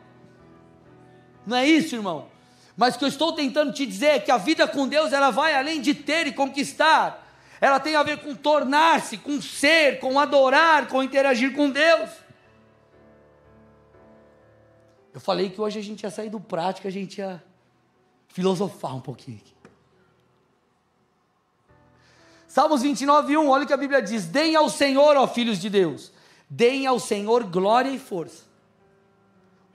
[1.45, 2.30] Não é isso, irmão.
[2.81, 5.29] Mas o que eu estou tentando te dizer é que a vida com Deus ela
[5.29, 7.31] vai além de ter e conquistar.
[7.61, 12.09] Ela tem a ver com tornar-se, com ser, com adorar, com interagir com Deus.
[15.13, 17.43] Eu falei que hoje a gente ia sair do prático, a gente ia
[18.29, 19.53] filosofar um pouquinho aqui.
[22.47, 25.69] Salmos 29, 1, olha o que a Bíblia diz: Deem ao Senhor, ó filhos de
[25.69, 26.11] Deus,
[26.49, 28.50] deem ao Senhor glória e força.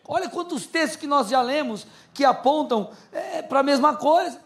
[0.09, 4.40] Olha quantos textos que nós já lemos que apontam é, para a mesma coisa.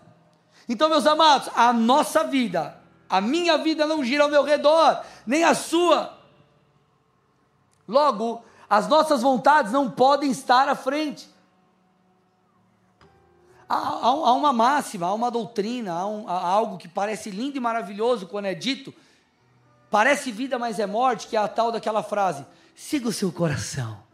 [0.68, 5.44] Então, meus amados, a nossa vida, a minha vida não gira ao meu redor, nem
[5.44, 6.18] a sua.
[7.87, 11.29] Logo, as nossas vontades não podem estar à frente.
[13.68, 17.57] Há, há, há uma máxima, há uma doutrina, há, um, há algo que parece lindo
[17.57, 18.94] e maravilhoso quando é dito.
[19.90, 24.10] Parece vida, mas é morte, que é a tal daquela frase: siga o seu coração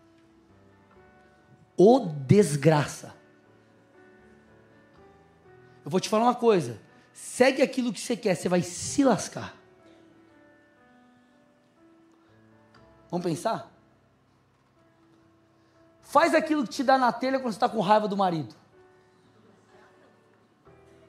[1.76, 3.14] ou desgraça.
[5.84, 6.80] Eu vou te falar uma coisa:
[7.12, 9.54] segue aquilo que você quer, você vai se lascar.
[13.10, 13.70] Vamos pensar?
[16.02, 18.54] Faz aquilo que te dá na telha quando você está com raiva do marido.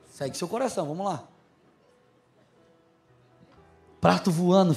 [0.09, 1.23] Segue seu coração, vamos lá.
[4.01, 4.75] Prato voando.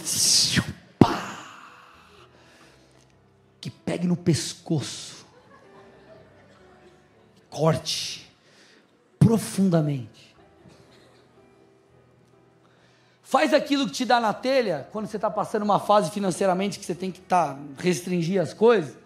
[3.60, 5.19] Que pegue no pescoço
[7.50, 8.30] corte
[9.18, 10.34] profundamente.
[13.22, 16.84] Faz aquilo que te dá na telha, quando você está passando uma fase financeiramente que
[16.84, 18.96] você tem que tá, restringir as coisas,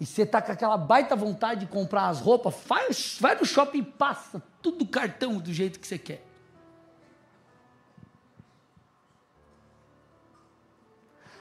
[0.00, 3.78] e você está com aquela baita vontade de comprar as roupas, faz, vai no shopping
[3.78, 6.24] e passa tudo cartão do jeito que você quer.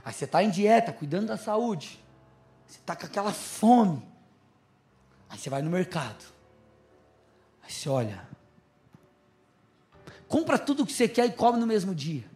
[0.04, 2.04] Aí você está em dieta, cuidando da saúde.
[2.68, 4.11] Você está com aquela fome.
[5.32, 6.24] Aí você vai no mercado.
[7.64, 8.28] Aí você olha.
[10.28, 12.30] Compra tudo o que você quer e come no mesmo dia.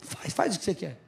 [0.00, 0.98] Faz, faz o que você quer.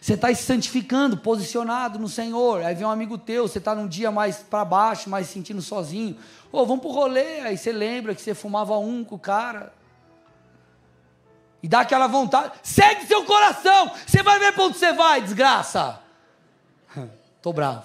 [0.00, 2.62] Você está se santificando, posicionado no Senhor.
[2.62, 6.18] Aí vem um amigo teu, você está num dia mais para baixo, mais sentindo sozinho.
[6.52, 7.40] Ô, oh, vamos pro rolê.
[7.40, 9.72] Aí você lembra que você fumava um com o cara.
[11.64, 12.52] E dá aquela vontade.
[12.62, 13.90] Segue seu coração.
[14.06, 15.98] Você vai ver para onde você vai, desgraça.
[17.40, 17.84] Tô bravo.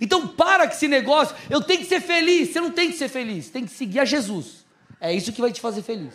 [0.00, 1.34] Então para com esse negócio.
[1.50, 2.52] Eu tenho que ser feliz.
[2.52, 3.50] Você não tem que ser feliz.
[3.50, 4.64] Tem que seguir a Jesus.
[5.00, 6.14] É isso que vai te fazer feliz.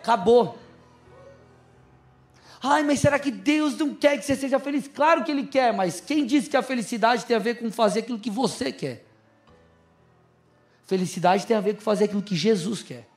[0.00, 0.56] Acabou.
[2.62, 4.86] Ai, mas será que Deus não quer que você seja feliz?
[4.86, 7.98] Claro que Ele quer, mas quem disse que a felicidade tem a ver com fazer
[7.98, 9.04] aquilo que você quer?
[10.86, 13.08] Felicidade tem a ver com fazer aquilo que Jesus quer.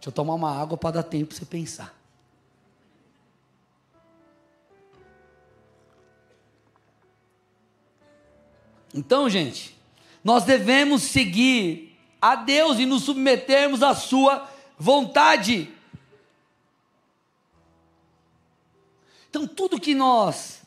[0.00, 1.94] Deixa eu tomar uma água para dar tempo para você pensar.
[8.94, 9.76] Então, gente,
[10.24, 15.70] nós devemos seguir a Deus e nos submetermos à Sua vontade.
[19.28, 20.62] Então, tudo que nós,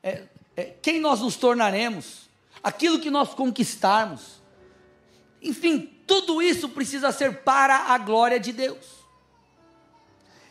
[0.00, 0.22] é,
[0.56, 2.28] é, quem nós nos tornaremos,
[2.62, 4.40] aquilo que nós conquistarmos,
[5.42, 9.04] enfim, tudo isso precisa ser para a glória de Deus.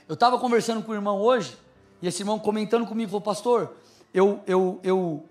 [0.07, 1.57] Eu estava conversando com o irmão hoje,
[2.01, 3.75] e esse irmão comentando comigo, falou, pastor,
[4.13, 5.25] eu, eu, eu,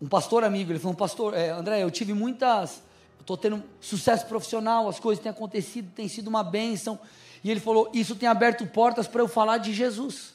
[0.00, 2.82] um pastor amigo, ele falou, pastor, é, André, eu tive muitas,
[3.20, 6.98] estou tendo sucesso profissional, as coisas têm acontecido, tem sido uma bênção,
[7.44, 10.34] e ele falou, isso tem aberto portas para eu falar de Jesus.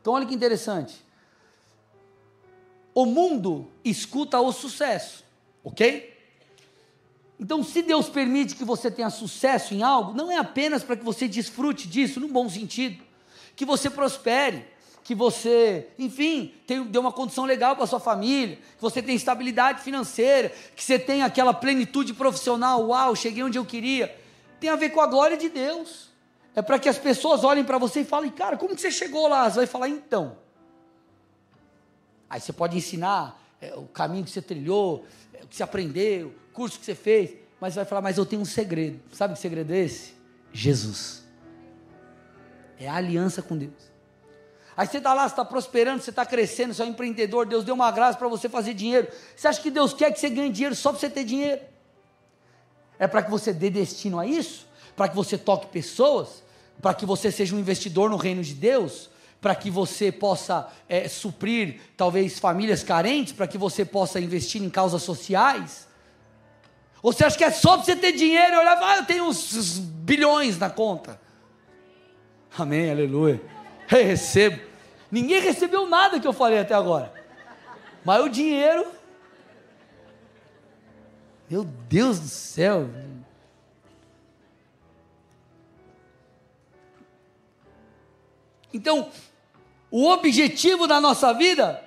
[0.00, 1.04] Então, olha que interessante.
[2.94, 5.22] O mundo escuta o sucesso,
[5.62, 6.15] ok?
[7.38, 11.04] Então, se Deus permite que você tenha sucesso em algo, não é apenas para que
[11.04, 13.02] você desfrute disso, no bom sentido,
[13.54, 14.64] que você prospere,
[15.04, 19.82] que você, enfim, tem, dê uma condição legal para sua família, que você tenha estabilidade
[19.82, 24.12] financeira, que você tenha aquela plenitude profissional, uau, cheguei onde eu queria.
[24.58, 26.10] Tem a ver com a glória de Deus.
[26.56, 29.28] É para que as pessoas olhem para você e falem, cara, como que você chegou
[29.28, 29.48] lá?
[29.48, 30.38] Você vai falar, então.
[32.28, 36.34] Aí você pode ensinar é, o caminho que você trilhou, é, o que você aprendeu,
[36.56, 39.00] curso que você fez, mas você vai falar, mas eu tenho um segredo.
[39.12, 40.14] Sabe que segredo é esse?
[40.52, 41.24] Jesus.
[42.78, 43.94] É a aliança com Deus.
[44.76, 47.64] Aí você está lá, você está prosperando, você está crescendo, você é um empreendedor, Deus
[47.64, 49.08] deu uma graça para você fazer dinheiro.
[49.34, 51.60] Você acha que Deus quer que você ganhe dinheiro só para você ter dinheiro?
[52.98, 54.66] É para que você dê destino a isso?
[54.94, 56.44] Para que você toque pessoas?
[56.80, 59.08] para que você seja um investidor no reino de Deus,
[59.40, 64.70] para que você possa é, suprir talvez famílias carentes, para que você possa investir em
[64.70, 65.86] causas sociais?
[67.02, 69.78] Ou você acha que é só você ter dinheiro e olhar, ah, eu tenho uns
[69.78, 71.20] bilhões na conta?
[72.58, 73.40] Amém, aleluia.
[73.90, 74.60] Eu recebo.
[75.10, 77.12] Ninguém recebeu nada que eu falei até agora.
[78.04, 78.86] Mas o dinheiro.
[81.48, 82.88] Meu Deus do céu.
[88.72, 89.10] Então,
[89.90, 91.82] o objetivo da nossa vida,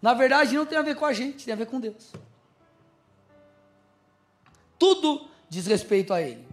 [0.00, 2.12] na verdade, não tem a ver com a gente, tem a ver com Deus.
[4.80, 6.44] Tudo diz respeito a Ele.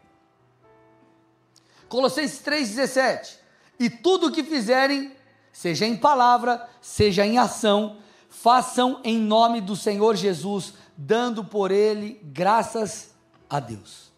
[1.90, 3.38] Colossenses 3,17:
[3.80, 5.12] E tudo o que fizerem,
[5.52, 7.98] seja em palavra, seja em ação,
[8.30, 13.16] façam em nome do Senhor Jesus, dando por Ele graças
[13.50, 14.12] a Deus.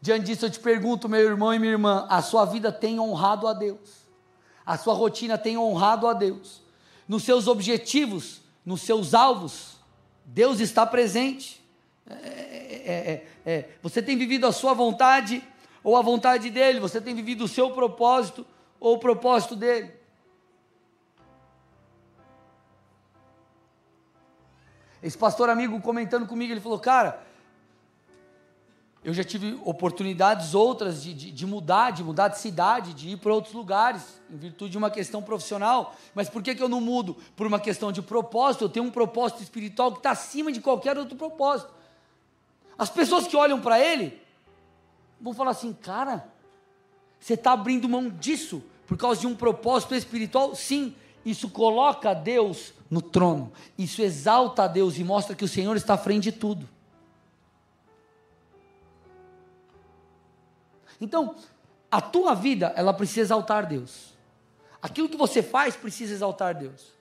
[0.00, 3.46] Diante disso, eu te pergunto, meu irmão e minha irmã, a sua vida tem honrado
[3.46, 4.00] a Deus?
[4.70, 6.62] a sua rotina tem honrado a Deus.
[7.08, 9.78] Nos seus objetivos, nos seus alvos,
[10.24, 11.59] Deus está presente.
[12.10, 12.92] É, é,
[13.46, 15.42] é, é, você tem vivido a sua vontade
[15.82, 18.46] ou a vontade dele, você tem vivido o seu propósito
[18.78, 19.92] ou o propósito dele.
[25.02, 27.22] Esse pastor amigo comentando comigo, ele falou: Cara,
[29.02, 33.16] eu já tive oportunidades outras de, de, de, mudar, de mudar de cidade, de ir
[33.16, 35.94] para outros lugares, em virtude de uma questão profissional.
[36.14, 37.16] Mas por que, que eu não mudo?
[37.34, 38.64] Por uma questão de propósito.
[38.64, 41.79] Eu tenho um propósito espiritual que está acima de qualquer outro propósito.
[42.80, 44.18] As pessoas que olham para ele
[45.20, 46.26] vão falar assim: cara,
[47.20, 50.54] você está abrindo mão disso por causa de um propósito espiritual?
[50.54, 55.76] Sim, isso coloca Deus no trono, isso exalta a Deus e mostra que o Senhor
[55.76, 56.66] está à frente de tudo.
[60.98, 61.34] Então,
[61.90, 64.14] a tua vida, ela precisa exaltar Deus.
[64.80, 66.94] Aquilo que você faz precisa exaltar Deus.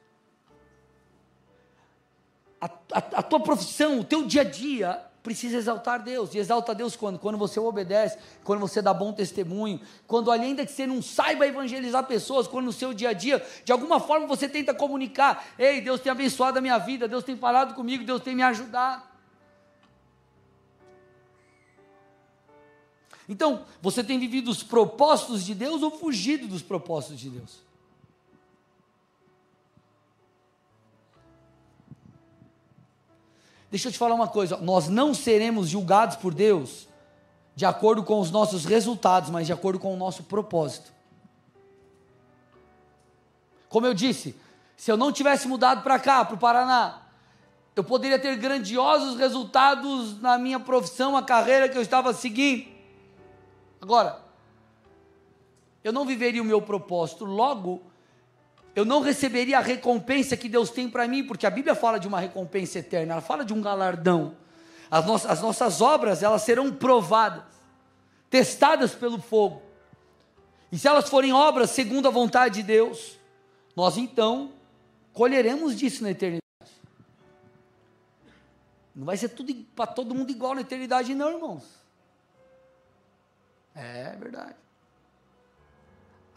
[2.60, 6.34] A, a, a tua profissão, o teu dia a dia precisa exaltar Deus.
[6.34, 7.20] E exalta Deus quando?
[7.20, 12.04] Quando você obedece, quando você dá bom testemunho, quando ainda que você não saiba evangelizar
[12.08, 16.02] pessoas, quando no seu dia a dia, de alguma forma você tenta comunicar: ei, Deus
[16.02, 19.04] tem abençoado a minha vida, Deus tem falado comigo, Deus tem me ajudado.
[23.28, 27.69] Então, você tem vivido os propósitos de Deus ou fugido dos propósitos de Deus?
[33.70, 36.88] Deixa eu te falar uma coisa: nós não seremos julgados por Deus
[37.56, 40.94] de acordo com os nossos resultados, mas de acordo com o nosso propósito.
[43.68, 44.36] Como eu disse,
[44.78, 47.02] se eu não tivesse mudado para cá, para o Paraná,
[47.76, 52.66] eu poderia ter grandiosos resultados na minha profissão, a carreira que eu estava seguindo.
[53.82, 54.22] Agora,
[55.84, 57.82] eu não viveria o meu propósito, logo,
[58.80, 62.08] eu não receberia a recompensa que Deus tem para mim, porque a Bíblia fala de
[62.08, 64.38] uma recompensa eterna, ela fala de um galardão.
[64.90, 67.44] As nossas, as nossas obras, elas serão provadas,
[68.30, 69.62] testadas pelo fogo.
[70.72, 73.20] E se elas forem obras segundo a vontade de Deus,
[73.76, 74.54] nós então
[75.12, 76.42] colheremos disso na eternidade.
[78.96, 81.64] Não vai ser tudo para todo mundo igual na eternidade, não, irmãos.
[83.76, 84.56] É verdade.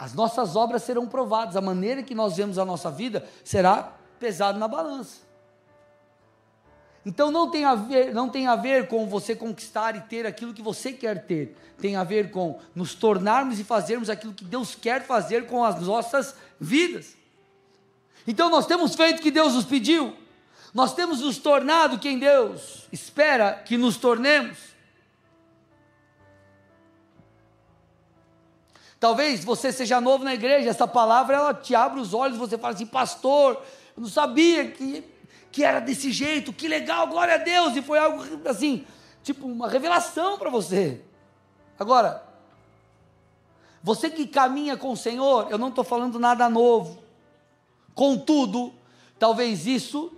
[0.03, 4.59] As nossas obras serão provadas, a maneira que nós vemos a nossa vida será pesada
[4.59, 5.18] na balança.
[7.07, 10.53] Então não tem a ver, não tem a ver com você conquistar e ter aquilo
[10.53, 11.57] que você quer ter.
[11.78, 15.80] Tem a ver com nos tornarmos e fazermos aquilo que Deus quer fazer com as
[15.80, 17.14] nossas vidas.
[18.26, 20.16] Então nós temos feito o que Deus nos pediu.
[20.74, 24.72] Nós temos nos tornado quem Deus espera que nos tornemos.
[29.03, 32.72] Talvez você seja novo na igreja, essa palavra ela te abre os olhos, você fala
[32.72, 33.61] assim, pastor,
[33.96, 35.03] eu não sabia que,
[35.50, 38.86] que era desse jeito, que legal, glória a Deus, e foi algo assim,
[39.20, 41.00] tipo uma revelação para você.
[41.76, 42.22] Agora,
[43.82, 47.03] você que caminha com o Senhor, eu não estou falando nada novo,
[47.96, 48.72] contudo,
[49.18, 50.12] talvez isso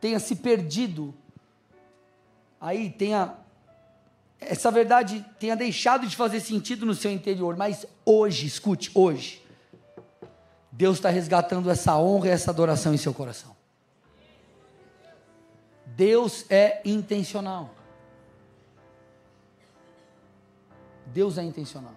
[0.00, 1.14] tenha se perdido,
[2.60, 3.32] aí tenha
[4.40, 9.42] essa verdade tenha deixado de fazer sentido no seu interior, mas hoje, escute, hoje,
[10.72, 13.54] Deus está resgatando essa honra e essa adoração em seu coração.
[15.84, 17.74] Deus é intencional.
[21.06, 21.94] Deus é intencional.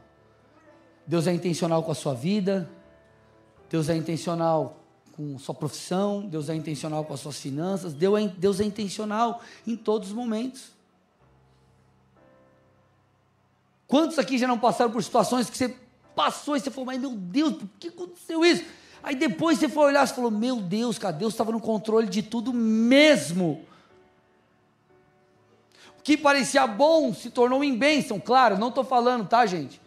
[1.07, 2.69] Deus é intencional com a sua vida,
[3.69, 4.79] Deus é intencional
[5.15, 9.41] com sua profissão, Deus é intencional com as suas finanças, Deus é, Deus é intencional
[9.65, 10.71] em todos os momentos.
[13.87, 15.75] Quantos aqui já não passaram por situações que você
[16.15, 18.63] passou e você falou, mas meu Deus, por que aconteceu isso?
[19.01, 22.23] Aí depois você foi olhar e falou, meu Deus, cara, Deus estava no controle de
[22.23, 23.65] tudo mesmo.
[25.99, 29.81] O que parecia bom se tornou em bênção, claro, não estou falando, tá, gente?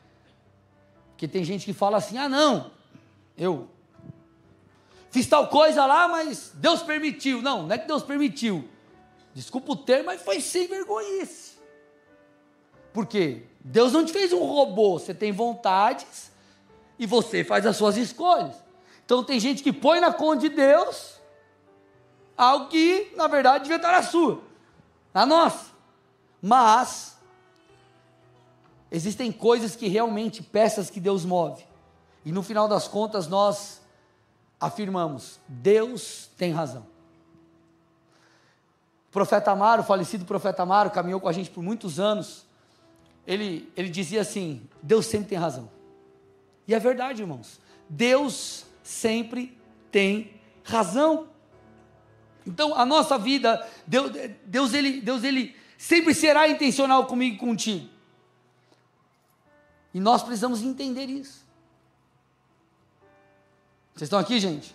[1.10, 2.70] Porque tem gente que fala assim, ah, não,
[3.38, 3.68] eu
[5.10, 7.40] fiz tal coisa lá, mas Deus permitiu.
[7.40, 8.68] Não, não é que Deus permitiu.
[9.34, 11.56] Desculpa o termo, mas foi sem vergonhice.
[12.92, 13.44] Por quê?
[13.68, 16.30] Deus não te fez um robô, você tem vontades
[16.96, 18.54] e você faz as suas escolhas.
[19.04, 21.16] Então tem gente que põe na conta de Deus
[22.36, 24.40] algo que, na verdade, devia estar na sua,
[25.12, 25.72] na nossa.
[26.40, 27.18] Mas
[28.88, 31.66] existem coisas que realmente, peças que Deus move.
[32.24, 33.82] E no final das contas nós
[34.60, 36.86] afirmamos: Deus tem razão.
[39.08, 42.45] O profeta Amaro, o falecido profeta Amaro, caminhou com a gente por muitos anos
[43.26, 45.70] ele, ele dizia assim: Deus sempre tem razão.
[46.66, 47.60] E é verdade, irmãos.
[47.88, 49.56] Deus sempre
[49.90, 50.32] tem
[50.64, 51.28] razão.
[52.46, 54.12] Então, a nossa vida, Deus,
[54.44, 57.88] Deus, ele, Deus ele sempre será intencional comigo e contigo.
[59.92, 61.44] E nós precisamos entender isso.
[63.94, 64.74] Vocês estão aqui, gente?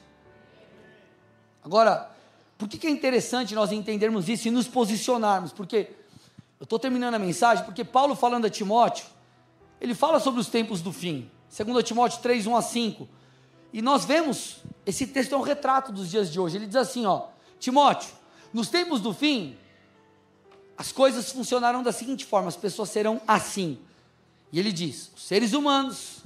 [1.64, 2.10] Agora,
[2.58, 5.54] por que, que é interessante nós entendermos isso e nos posicionarmos?
[5.54, 5.91] Porque
[6.62, 9.07] eu estou terminando a mensagem porque Paulo, falando a Timóteo,
[9.82, 11.28] ele fala sobre os tempos do fim.
[11.49, 13.09] 2 Timóteo 3, 1 a 5.
[13.74, 16.57] E nós vemos, esse texto é um retrato dos dias de hoje.
[16.57, 18.12] Ele diz assim: ó, Timóteo,
[18.53, 19.57] nos tempos do fim,
[20.78, 23.80] as coisas funcionarão da seguinte forma: as pessoas serão assim.
[24.51, 26.20] E ele diz: os seres humanos,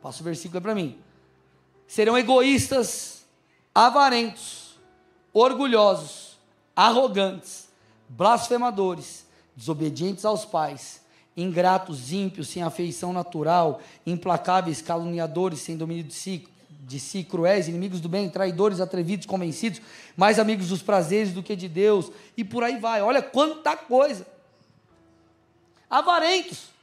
[0.00, 0.98] passa o versículo para mim,
[1.86, 3.26] serão egoístas,
[3.74, 4.78] avarentos,
[5.30, 6.38] orgulhosos,
[6.74, 7.68] arrogantes,
[8.08, 9.23] blasfemadores
[9.56, 11.00] desobedientes aos pais,
[11.36, 18.00] ingratos, ímpios, sem afeição natural, implacáveis, caluniadores, sem domínio de si, de si, cruéis, inimigos
[18.00, 19.80] do bem, traidores, atrevidos, convencidos,
[20.16, 23.02] mais amigos dos prazeres do que de Deus, e por aí vai.
[23.02, 24.26] Olha quanta coisa.
[25.88, 26.74] Avarentos.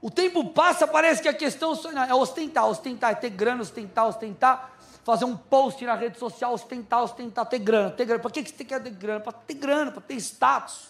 [0.00, 1.72] O tempo passa, parece que a questão
[2.08, 4.75] é ostentar, ostentar, é ter grana, ostentar, ostentar,
[5.06, 8.20] fazer um post na rede social, ostentar, ostentar, ter grana, ter grana.
[8.20, 9.20] Para que você quer ter grana?
[9.20, 10.88] Para ter grana, para ter status,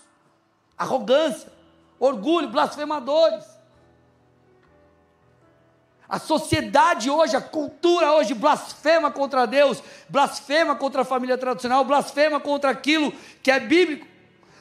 [0.75, 1.53] arrogância,
[2.01, 3.45] orgulho, blasfemadores.
[6.09, 12.41] A sociedade hoje, a cultura hoje blasfema contra Deus, blasfema contra a família tradicional, blasfema
[12.41, 13.13] contra aquilo
[13.43, 14.07] que é bíblico.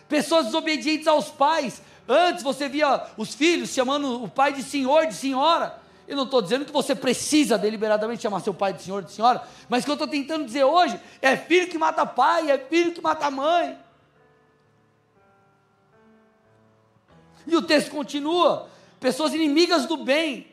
[0.09, 1.81] Pessoas desobedientes aos pais.
[2.09, 5.84] Antes você via os filhos chamando o pai de senhor, de senhora.
[6.07, 9.47] Eu não estou dizendo que você precisa deliberadamente chamar seu pai de senhor, de senhora,
[9.67, 12.91] mas o que eu estou tentando dizer hoje é filho que mata pai, é filho
[12.91, 13.77] que mata mãe.
[17.47, 20.47] E o texto continua: pessoas inimigas do bem.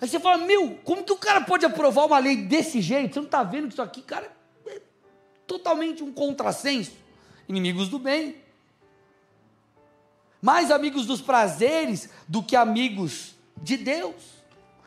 [0.00, 3.14] Aí você fala, meu, como que o cara pode aprovar uma lei desse jeito?
[3.14, 4.32] Você não está vendo que isso aqui, cara,
[4.66, 4.80] é
[5.46, 6.92] totalmente um contrassenso.
[7.48, 8.42] Inimigos do bem.
[10.40, 14.42] Mais amigos dos prazeres do que amigos de Deus.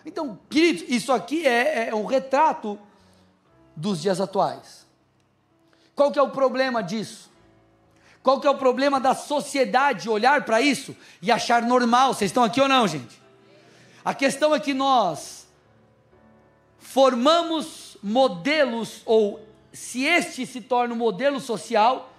[0.06, 2.78] Então, queridos, isso aqui é, é um retrato
[3.76, 4.86] dos dias atuais.
[5.96, 7.32] Qual que é o problema disso?
[8.22, 12.14] Qual que é o problema da sociedade olhar para isso e achar normal?
[12.14, 13.22] Vocês estão aqui ou não, gente?
[14.04, 15.48] A questão é que nós
[16.78, 19.40] formamos modelos, ou
[19.72, 22.14] se este se torna um modelo social,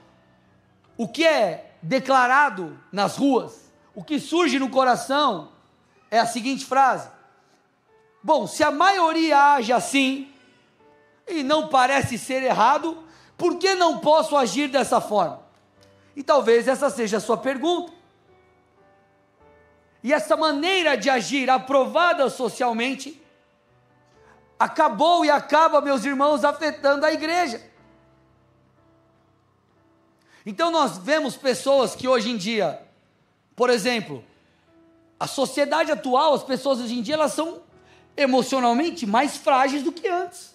[0.97, 5.53] o que é declarado nas ruas, o que surge no coração,
[6.11, 7.09] é a seguinte frase:
[8.23, 10.33] Bom, se a maioria age assim,
[11.29, 13.03] e não parece ser errado,
[13.37, 15.41] por que não posso agir dessa forma?
[16.15, 17.93] E talvez essa seja a sua pergunta.
[20.03, 23.21] E essa maneira de agir aprovada socialmente
[24.59, 27.61] acabou e acaba, meus irmãos, afetando a igreja.
[30.45, 32.81] Então nós vemos pessoas que hoje em dia,
[33.55, 34.25] por exemplo,
[35.19, 37.61] a sociedade atual, as pessoas hoje em dia, elas são
[38.17, 40.55] emocionalmente mais frágeis do que antes.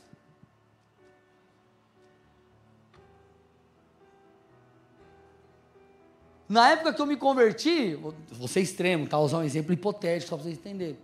[6.47, 9.15] Na época que eu me converti, vou ser extremo, tá?
[9.15, 10.97] Vou usar um exemplo hipotético só para vocês entenderem.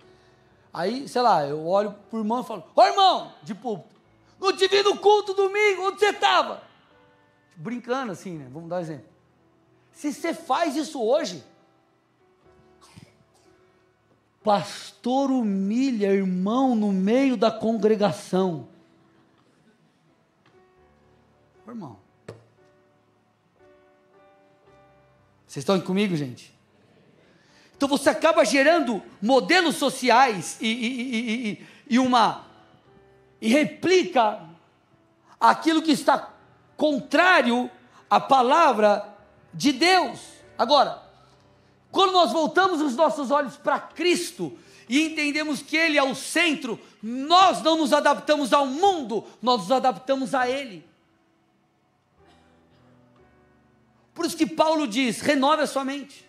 [0.74, 3.96] Aí, sei lá, eu olho pro irmão e falo: Ô irmão, de púlpito,
[4.40, 6.62] não te vi no culto domingo, onde você estava?
[7.56, 8.48] Brincando assim, né?
[8.52, 9.06] Vamos dar um exemplo.
[9.94, 11.42] Se você faz isso hoje,
[14.48, 18.66] pastor humilha irmão no meio da congregação.
[21.68, 21.98] Irmão,
[25.46, 26.58] Vocês estão comigo, gente?
[27.76, 32.46] Então você acaba gerando modelos sociais e, e, e, e, uma
[33.42, 34.40] e replica
[35.38, 36.32] aquilo que está
[36.78, 37.70] contrário
[38.10, 39.14] à palavra
[39.54, 40.22] de Deus.
[40.58, 41.04] Agora,
[41.98, 44.56] quando nós voltamos os nossos olhos para Cristo
[44.88, 49.72] e entendemos que Ele é o centro, nós não nos adaptamos ao mundo, nós nos
[49.72, 50.86] adaptamos a Ele.
[54.14, 56.24] Por isso que Paulo diz: renove a sua mente.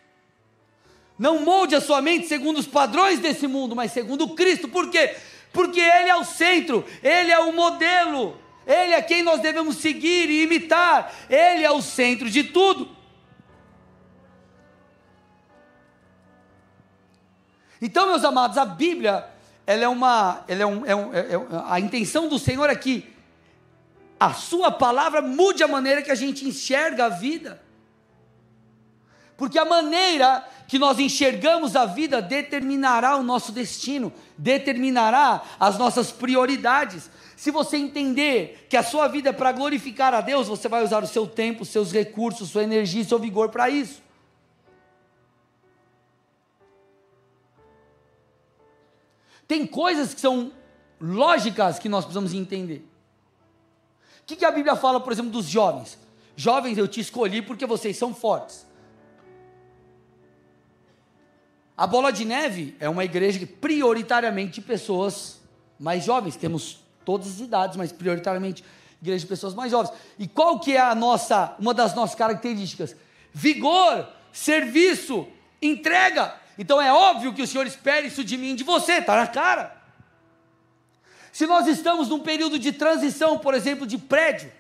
[1.19, 4.69] Não molde a sua mente segundo os padrões desse mundo, mas segundo Cristo.
[4.69, 5.17] Por quê?
[5.53, 10.31] Porque Ele é o centro, Ele é o modelo, Ele é quem nós devemos seguir
[10.31, 12.97] e imitar, Ele é o centro de tudo.
[17.81, 19.25] Então, meus amados, a Bíblia,
[19.67, 23.07] ela é uma, ela é um, é um, é, é, a intenção do Senhor aqui,
[23.09, 23.19] é
[24.19, 27.63] a Sua palavra mude a maneira que a gente enxerga a vida.
[29.37, 36.11] Porque a maneira que nós enxergamos a vida determinará o nosso destino, determinará as nossas
[36.11, 37.09] prioridades.
[37.37, 41.05] Se você entender que a sua vida é para glorificar a Deus, você vai usar
[41.05, 44.03] o seu tempo, os seus recursos, sua energia, seu vigor para isso.
[49.49, 50.53] Tem coisas que são
[51.01, 52.87] lógicas que nós precisamos entender.
[54.21, 55.99] O que, que a Bíblia fala, por exemplo, dos jovens?
[56.37, 58.67] Jovens, eu te escolhi porque vocês são fortes.
[61.75, 65.41] A Bola de Neve é uma igreja que prioritariamente de pessoas
[65.79, 66.37] mais jovens.
[66.37, 68.63] Temos todas as idades, mas prioritariamente
[69.01, 69.93] igreja de pessoas mais jovens.
[70.19, 72.95] E qual que é a nossa, uma das nossas características?
[73.33, 75.27] Vigor, serviço,
[75.63, 76.35] entrega.
[76.59, 79.77] Então é óbvio que o Senhor espera isso de mim de você, está na cara.
[81.33, 84.51] Se nós estamos num período de transição, por exemplo, de prédio,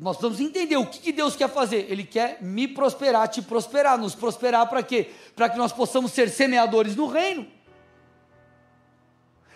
[0.00, 1.84] nós precisamos entender o que, que Deus quer fazer.
[1.90, 5.10] Ele quer me prosperar, te prosperar, nos prosperar para quê?
[5.36, 7.46] Para que nós possamos ser semeadores no reino.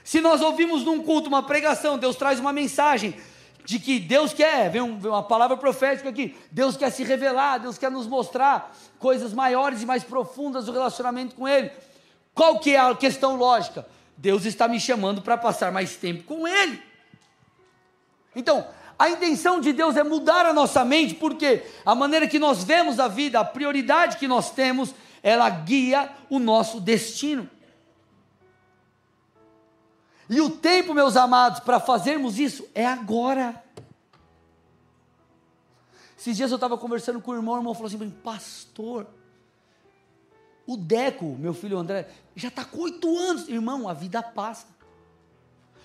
[0.02, 3.16] Se nós ouvimos num culto uma pregação, Deus traz uma mensagem
[3.64, 7.78] de que Deus quer, vem, um, uma palavra profética aqui, Deus quer se revelar, Deus
[7.78, 11.70] quer nos mostrar coisas maiores e mais profundas do relacionamento com Ele.
[12.34, 13.86] Qual que é a questão lógica?
[14.16, 16.80] Deus está me chamando para passar mais tempo com Ele.
[18.36, 18.66] Então,
[18.98, 23.00] a intenção de Deus é mudar a nossa mente, porque a maneira que nós vemos
[23.00, 27.48] a vida, a prioridade que nós temos, ela guia o nosso destino.
[30.34, 33.62] E o tempo, meus amados, para fazermos isso é agora.
[36.18, 39.06] Esses dias eu estava conversando com o irmão, o irmão falou assim: Pastor,
[40.66, 43.48] o Deco, meu filho André, já está com oito anos.
[43.48, 44.66] Irmão, a vida passa.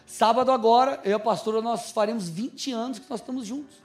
[0.08, 3.78] Sábado agora, eu e a pastora, nós faremos 20 anos que nós estamos juntos.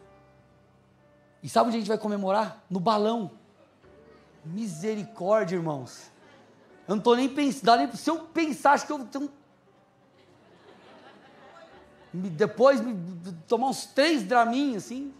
[1.42, 2.64] E sabe onde a gente vai comemorar?
[2.70, 3.30] No balão.
[4.42, 6.10] Misericórdia, irmãos.
[6.88, 9.30] Eu não estou nem pensando, se eu pensar, acho que eu tenho
[12.14, 12.94] depois me,
[13.48, 15.12] tomar uns três draminhos assim.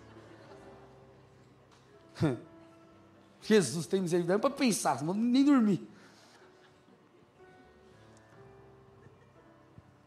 [3.43, 5.87] Jesus tem misericórdia para pensar, nem dormir.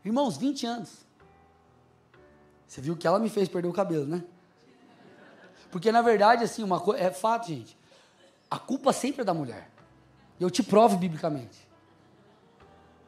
[0.04, 1.06] Irmãos, 20 anos.
[2.66, 4.24] Você viu que ela me fez perder o cabelo, né?
[5.70, 6.82] Porque na verdade, assim, uma.
[6.98, 7.78] É fato, gente.
[8.50, 9.70] A culpa sempre é da mulher.
[10.40, 11.68] Eu te provo biblicamente.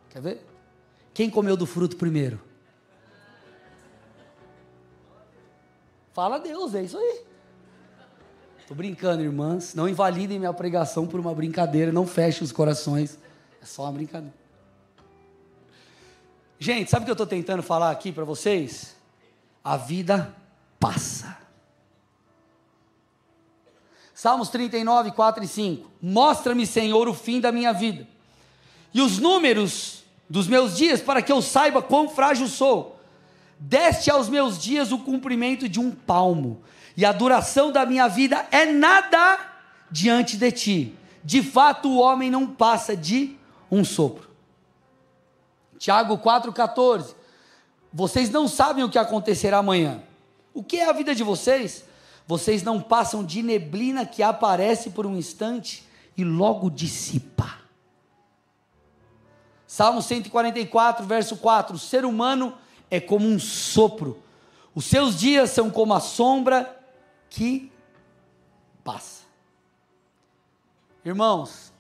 [0.09, 0.45] Quer ver?
[1.13, 2.49] Quem comeu do fruto primeiro?
[6.20, 7.22] Fala a Deus, é isso aí.
[8.59, 9.74] Estou brincando, irmãs.
[9.74, 11.93] Não invalidem minha pregação por uma brincadeira.
[11.93, 13.17] Não fechem os corações.
[13.61, 14.36] É só uma brincadeira.
[16.59, 18.97] Gente, sabe o que eu estou tentando falar aqui para vocês?
[19.63, 20.36] A vida
[20.78, 21.38] passa.
[24.13, 25.89] Salmos 39, 4 e 5.
[26.01, 28.05] Mostra-me, Senhor, o fim da minha vida
[28.93, 32.99] e os números dos meus dias, para que eu saiba quão frágil sou.
[33.60, 36.62] Deste aos meus dias o cumprimento de um palmo,
[36.95, 39.39] e a duração da minha vida é nada
[39.91, 40.95] diante de ti.
[41.24, 43.38] De fato, o homem não passa de
[43.70, 44.30] um sopro.
[45.78, 47.16] Tiago 4,14.
[47.91, 50.01] Vocês não sabem o que acontecerá amanhã.
[50.53, 51.84] O que é a vida de vocês?
[52.28, 55.84] Vocês não passam de neblina que aparece por um instante
[56.16, 57.60] e logo dissipa.
[59.66, 62.55] Salmo 144, verso 4: O ser humano
[62.89, 64.21] é como um sopro.
[64.73, 66.77] Os seus dias são como a sombra
[67.29, 67.71] que
[68.83, 69.23] passa.
[71.03, 71.71] Irmãos,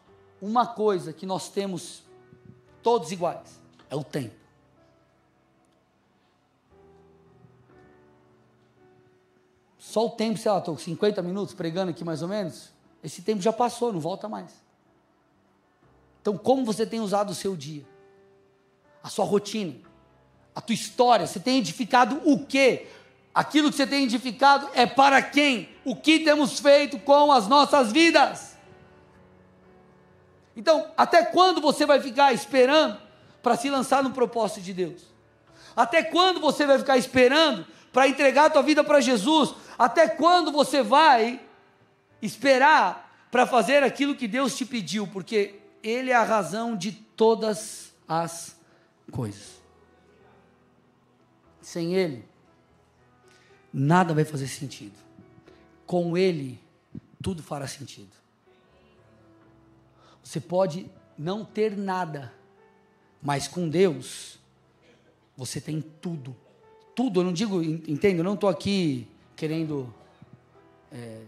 [0.41, 2.03] uma coisa que nós temos
[2.81, 4.35] todos iguais é o tempo.
[9.77, 12.69] Só o tempo, sei lá, estou 50 minutos pregando aqui mais ou menos.
[13.03, 14.53] Esse tempo já passou, não volta mais.
[16.21, 17.83] Então, como você tem usado o seu dia?
[19.01, 19.88] A sua rotina?
[20.59, 22.87] A tua história, você tem edificado o quê?
[23.33, 25.69] Aquilo que você tem edificado é para quem?
[25.85, 28.57] O que temos feito com as nossas vidas?
[30.57, 32.99] Então, até quando você vai ficar esperando
[33.41, 35.03] para se lançar no propósito de Deus?
[35.77, 39.55] Até quando você vai ficar esperando para entregar a tua vida para Jesus?
[39.77, 41.39] Até quando você vai
[42.21, 45.07] esperar para fazer aquilo que Deus te pediu?
[45.07, 48.57] Porque Ele é a razão de todas as
[49.09, 49.58] coisas.
[51.69, 52.25] Sem Ele,
[53.71, 54.97] nada vai fazer sentido.
[55.85, 56.59] Com Ele,
[57.21, 58.09] tudo fará sentido.
[60.23, 62.33] Você pode não ter nada,
[63.21, 64.39] mas com Deus,
[65.37, 66.35] você tem tudo.
[66.95, 69.93] Tudo, eu não digo, entendo, eu não estou aqui querendo
[70.91, 71.21] é,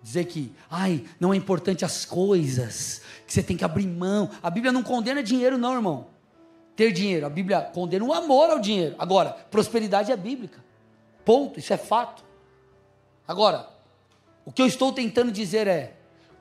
[0.00, 4.30] dizer que, ai, não é importante as coisas, que você tem que abrir mão.
[4.40, 6.17] A Bíblia não condena dinheiro, não, irmão
[6.78, 7.26] ter dinheiro.
[7.26, 8.94] A Bíblia condena o amor ao dinheiro.
[9.00, 10.64] Agora, prosperidade é bíblica.
[11.24, 12.24] Ponto, isso é fato.
[13.26, 13.68] Agora,
[14.44, 15.96] o que eu estou tentando dizer é: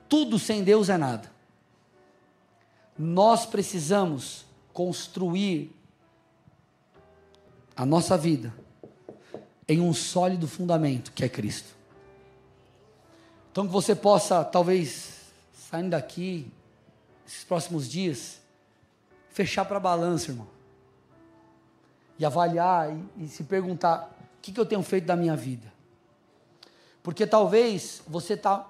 [0.07, 1.31] tudo sem Deus é nada.
[2.95, 5.75] Nós precisamos construir
[7.75, 8.53] a nossa vida
[9.67, 11.75] em um sólido fundamento que é Cristo.
[13.51, 15.15] Então que você possa, talvez,
[15.51, 16.51] saindo daqui,
[17.25, 18.39] esses próximos dias,
[19.38, 20.47] fechar para balança, irmão.
[22.17, 24.09] E avaliar e, e se perguntar:
[24.39, 25.71] o que, que eu tenho feito da minha vida?
[27.03, 28.67] Porque talvez você está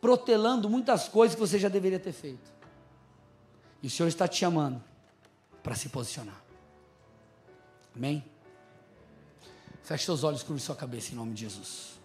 [0.00, 2.50] protelando muitas coisas que você já deveria ter feito.
[3.80, 4.82] E o Senhor está te chamando
[5.62, 6.42] para se posicionar.
[7.94, 8.24] Amém?
[9.84, 11.99] Feche seus olhos, curve sua cabeça em nome de Jesus.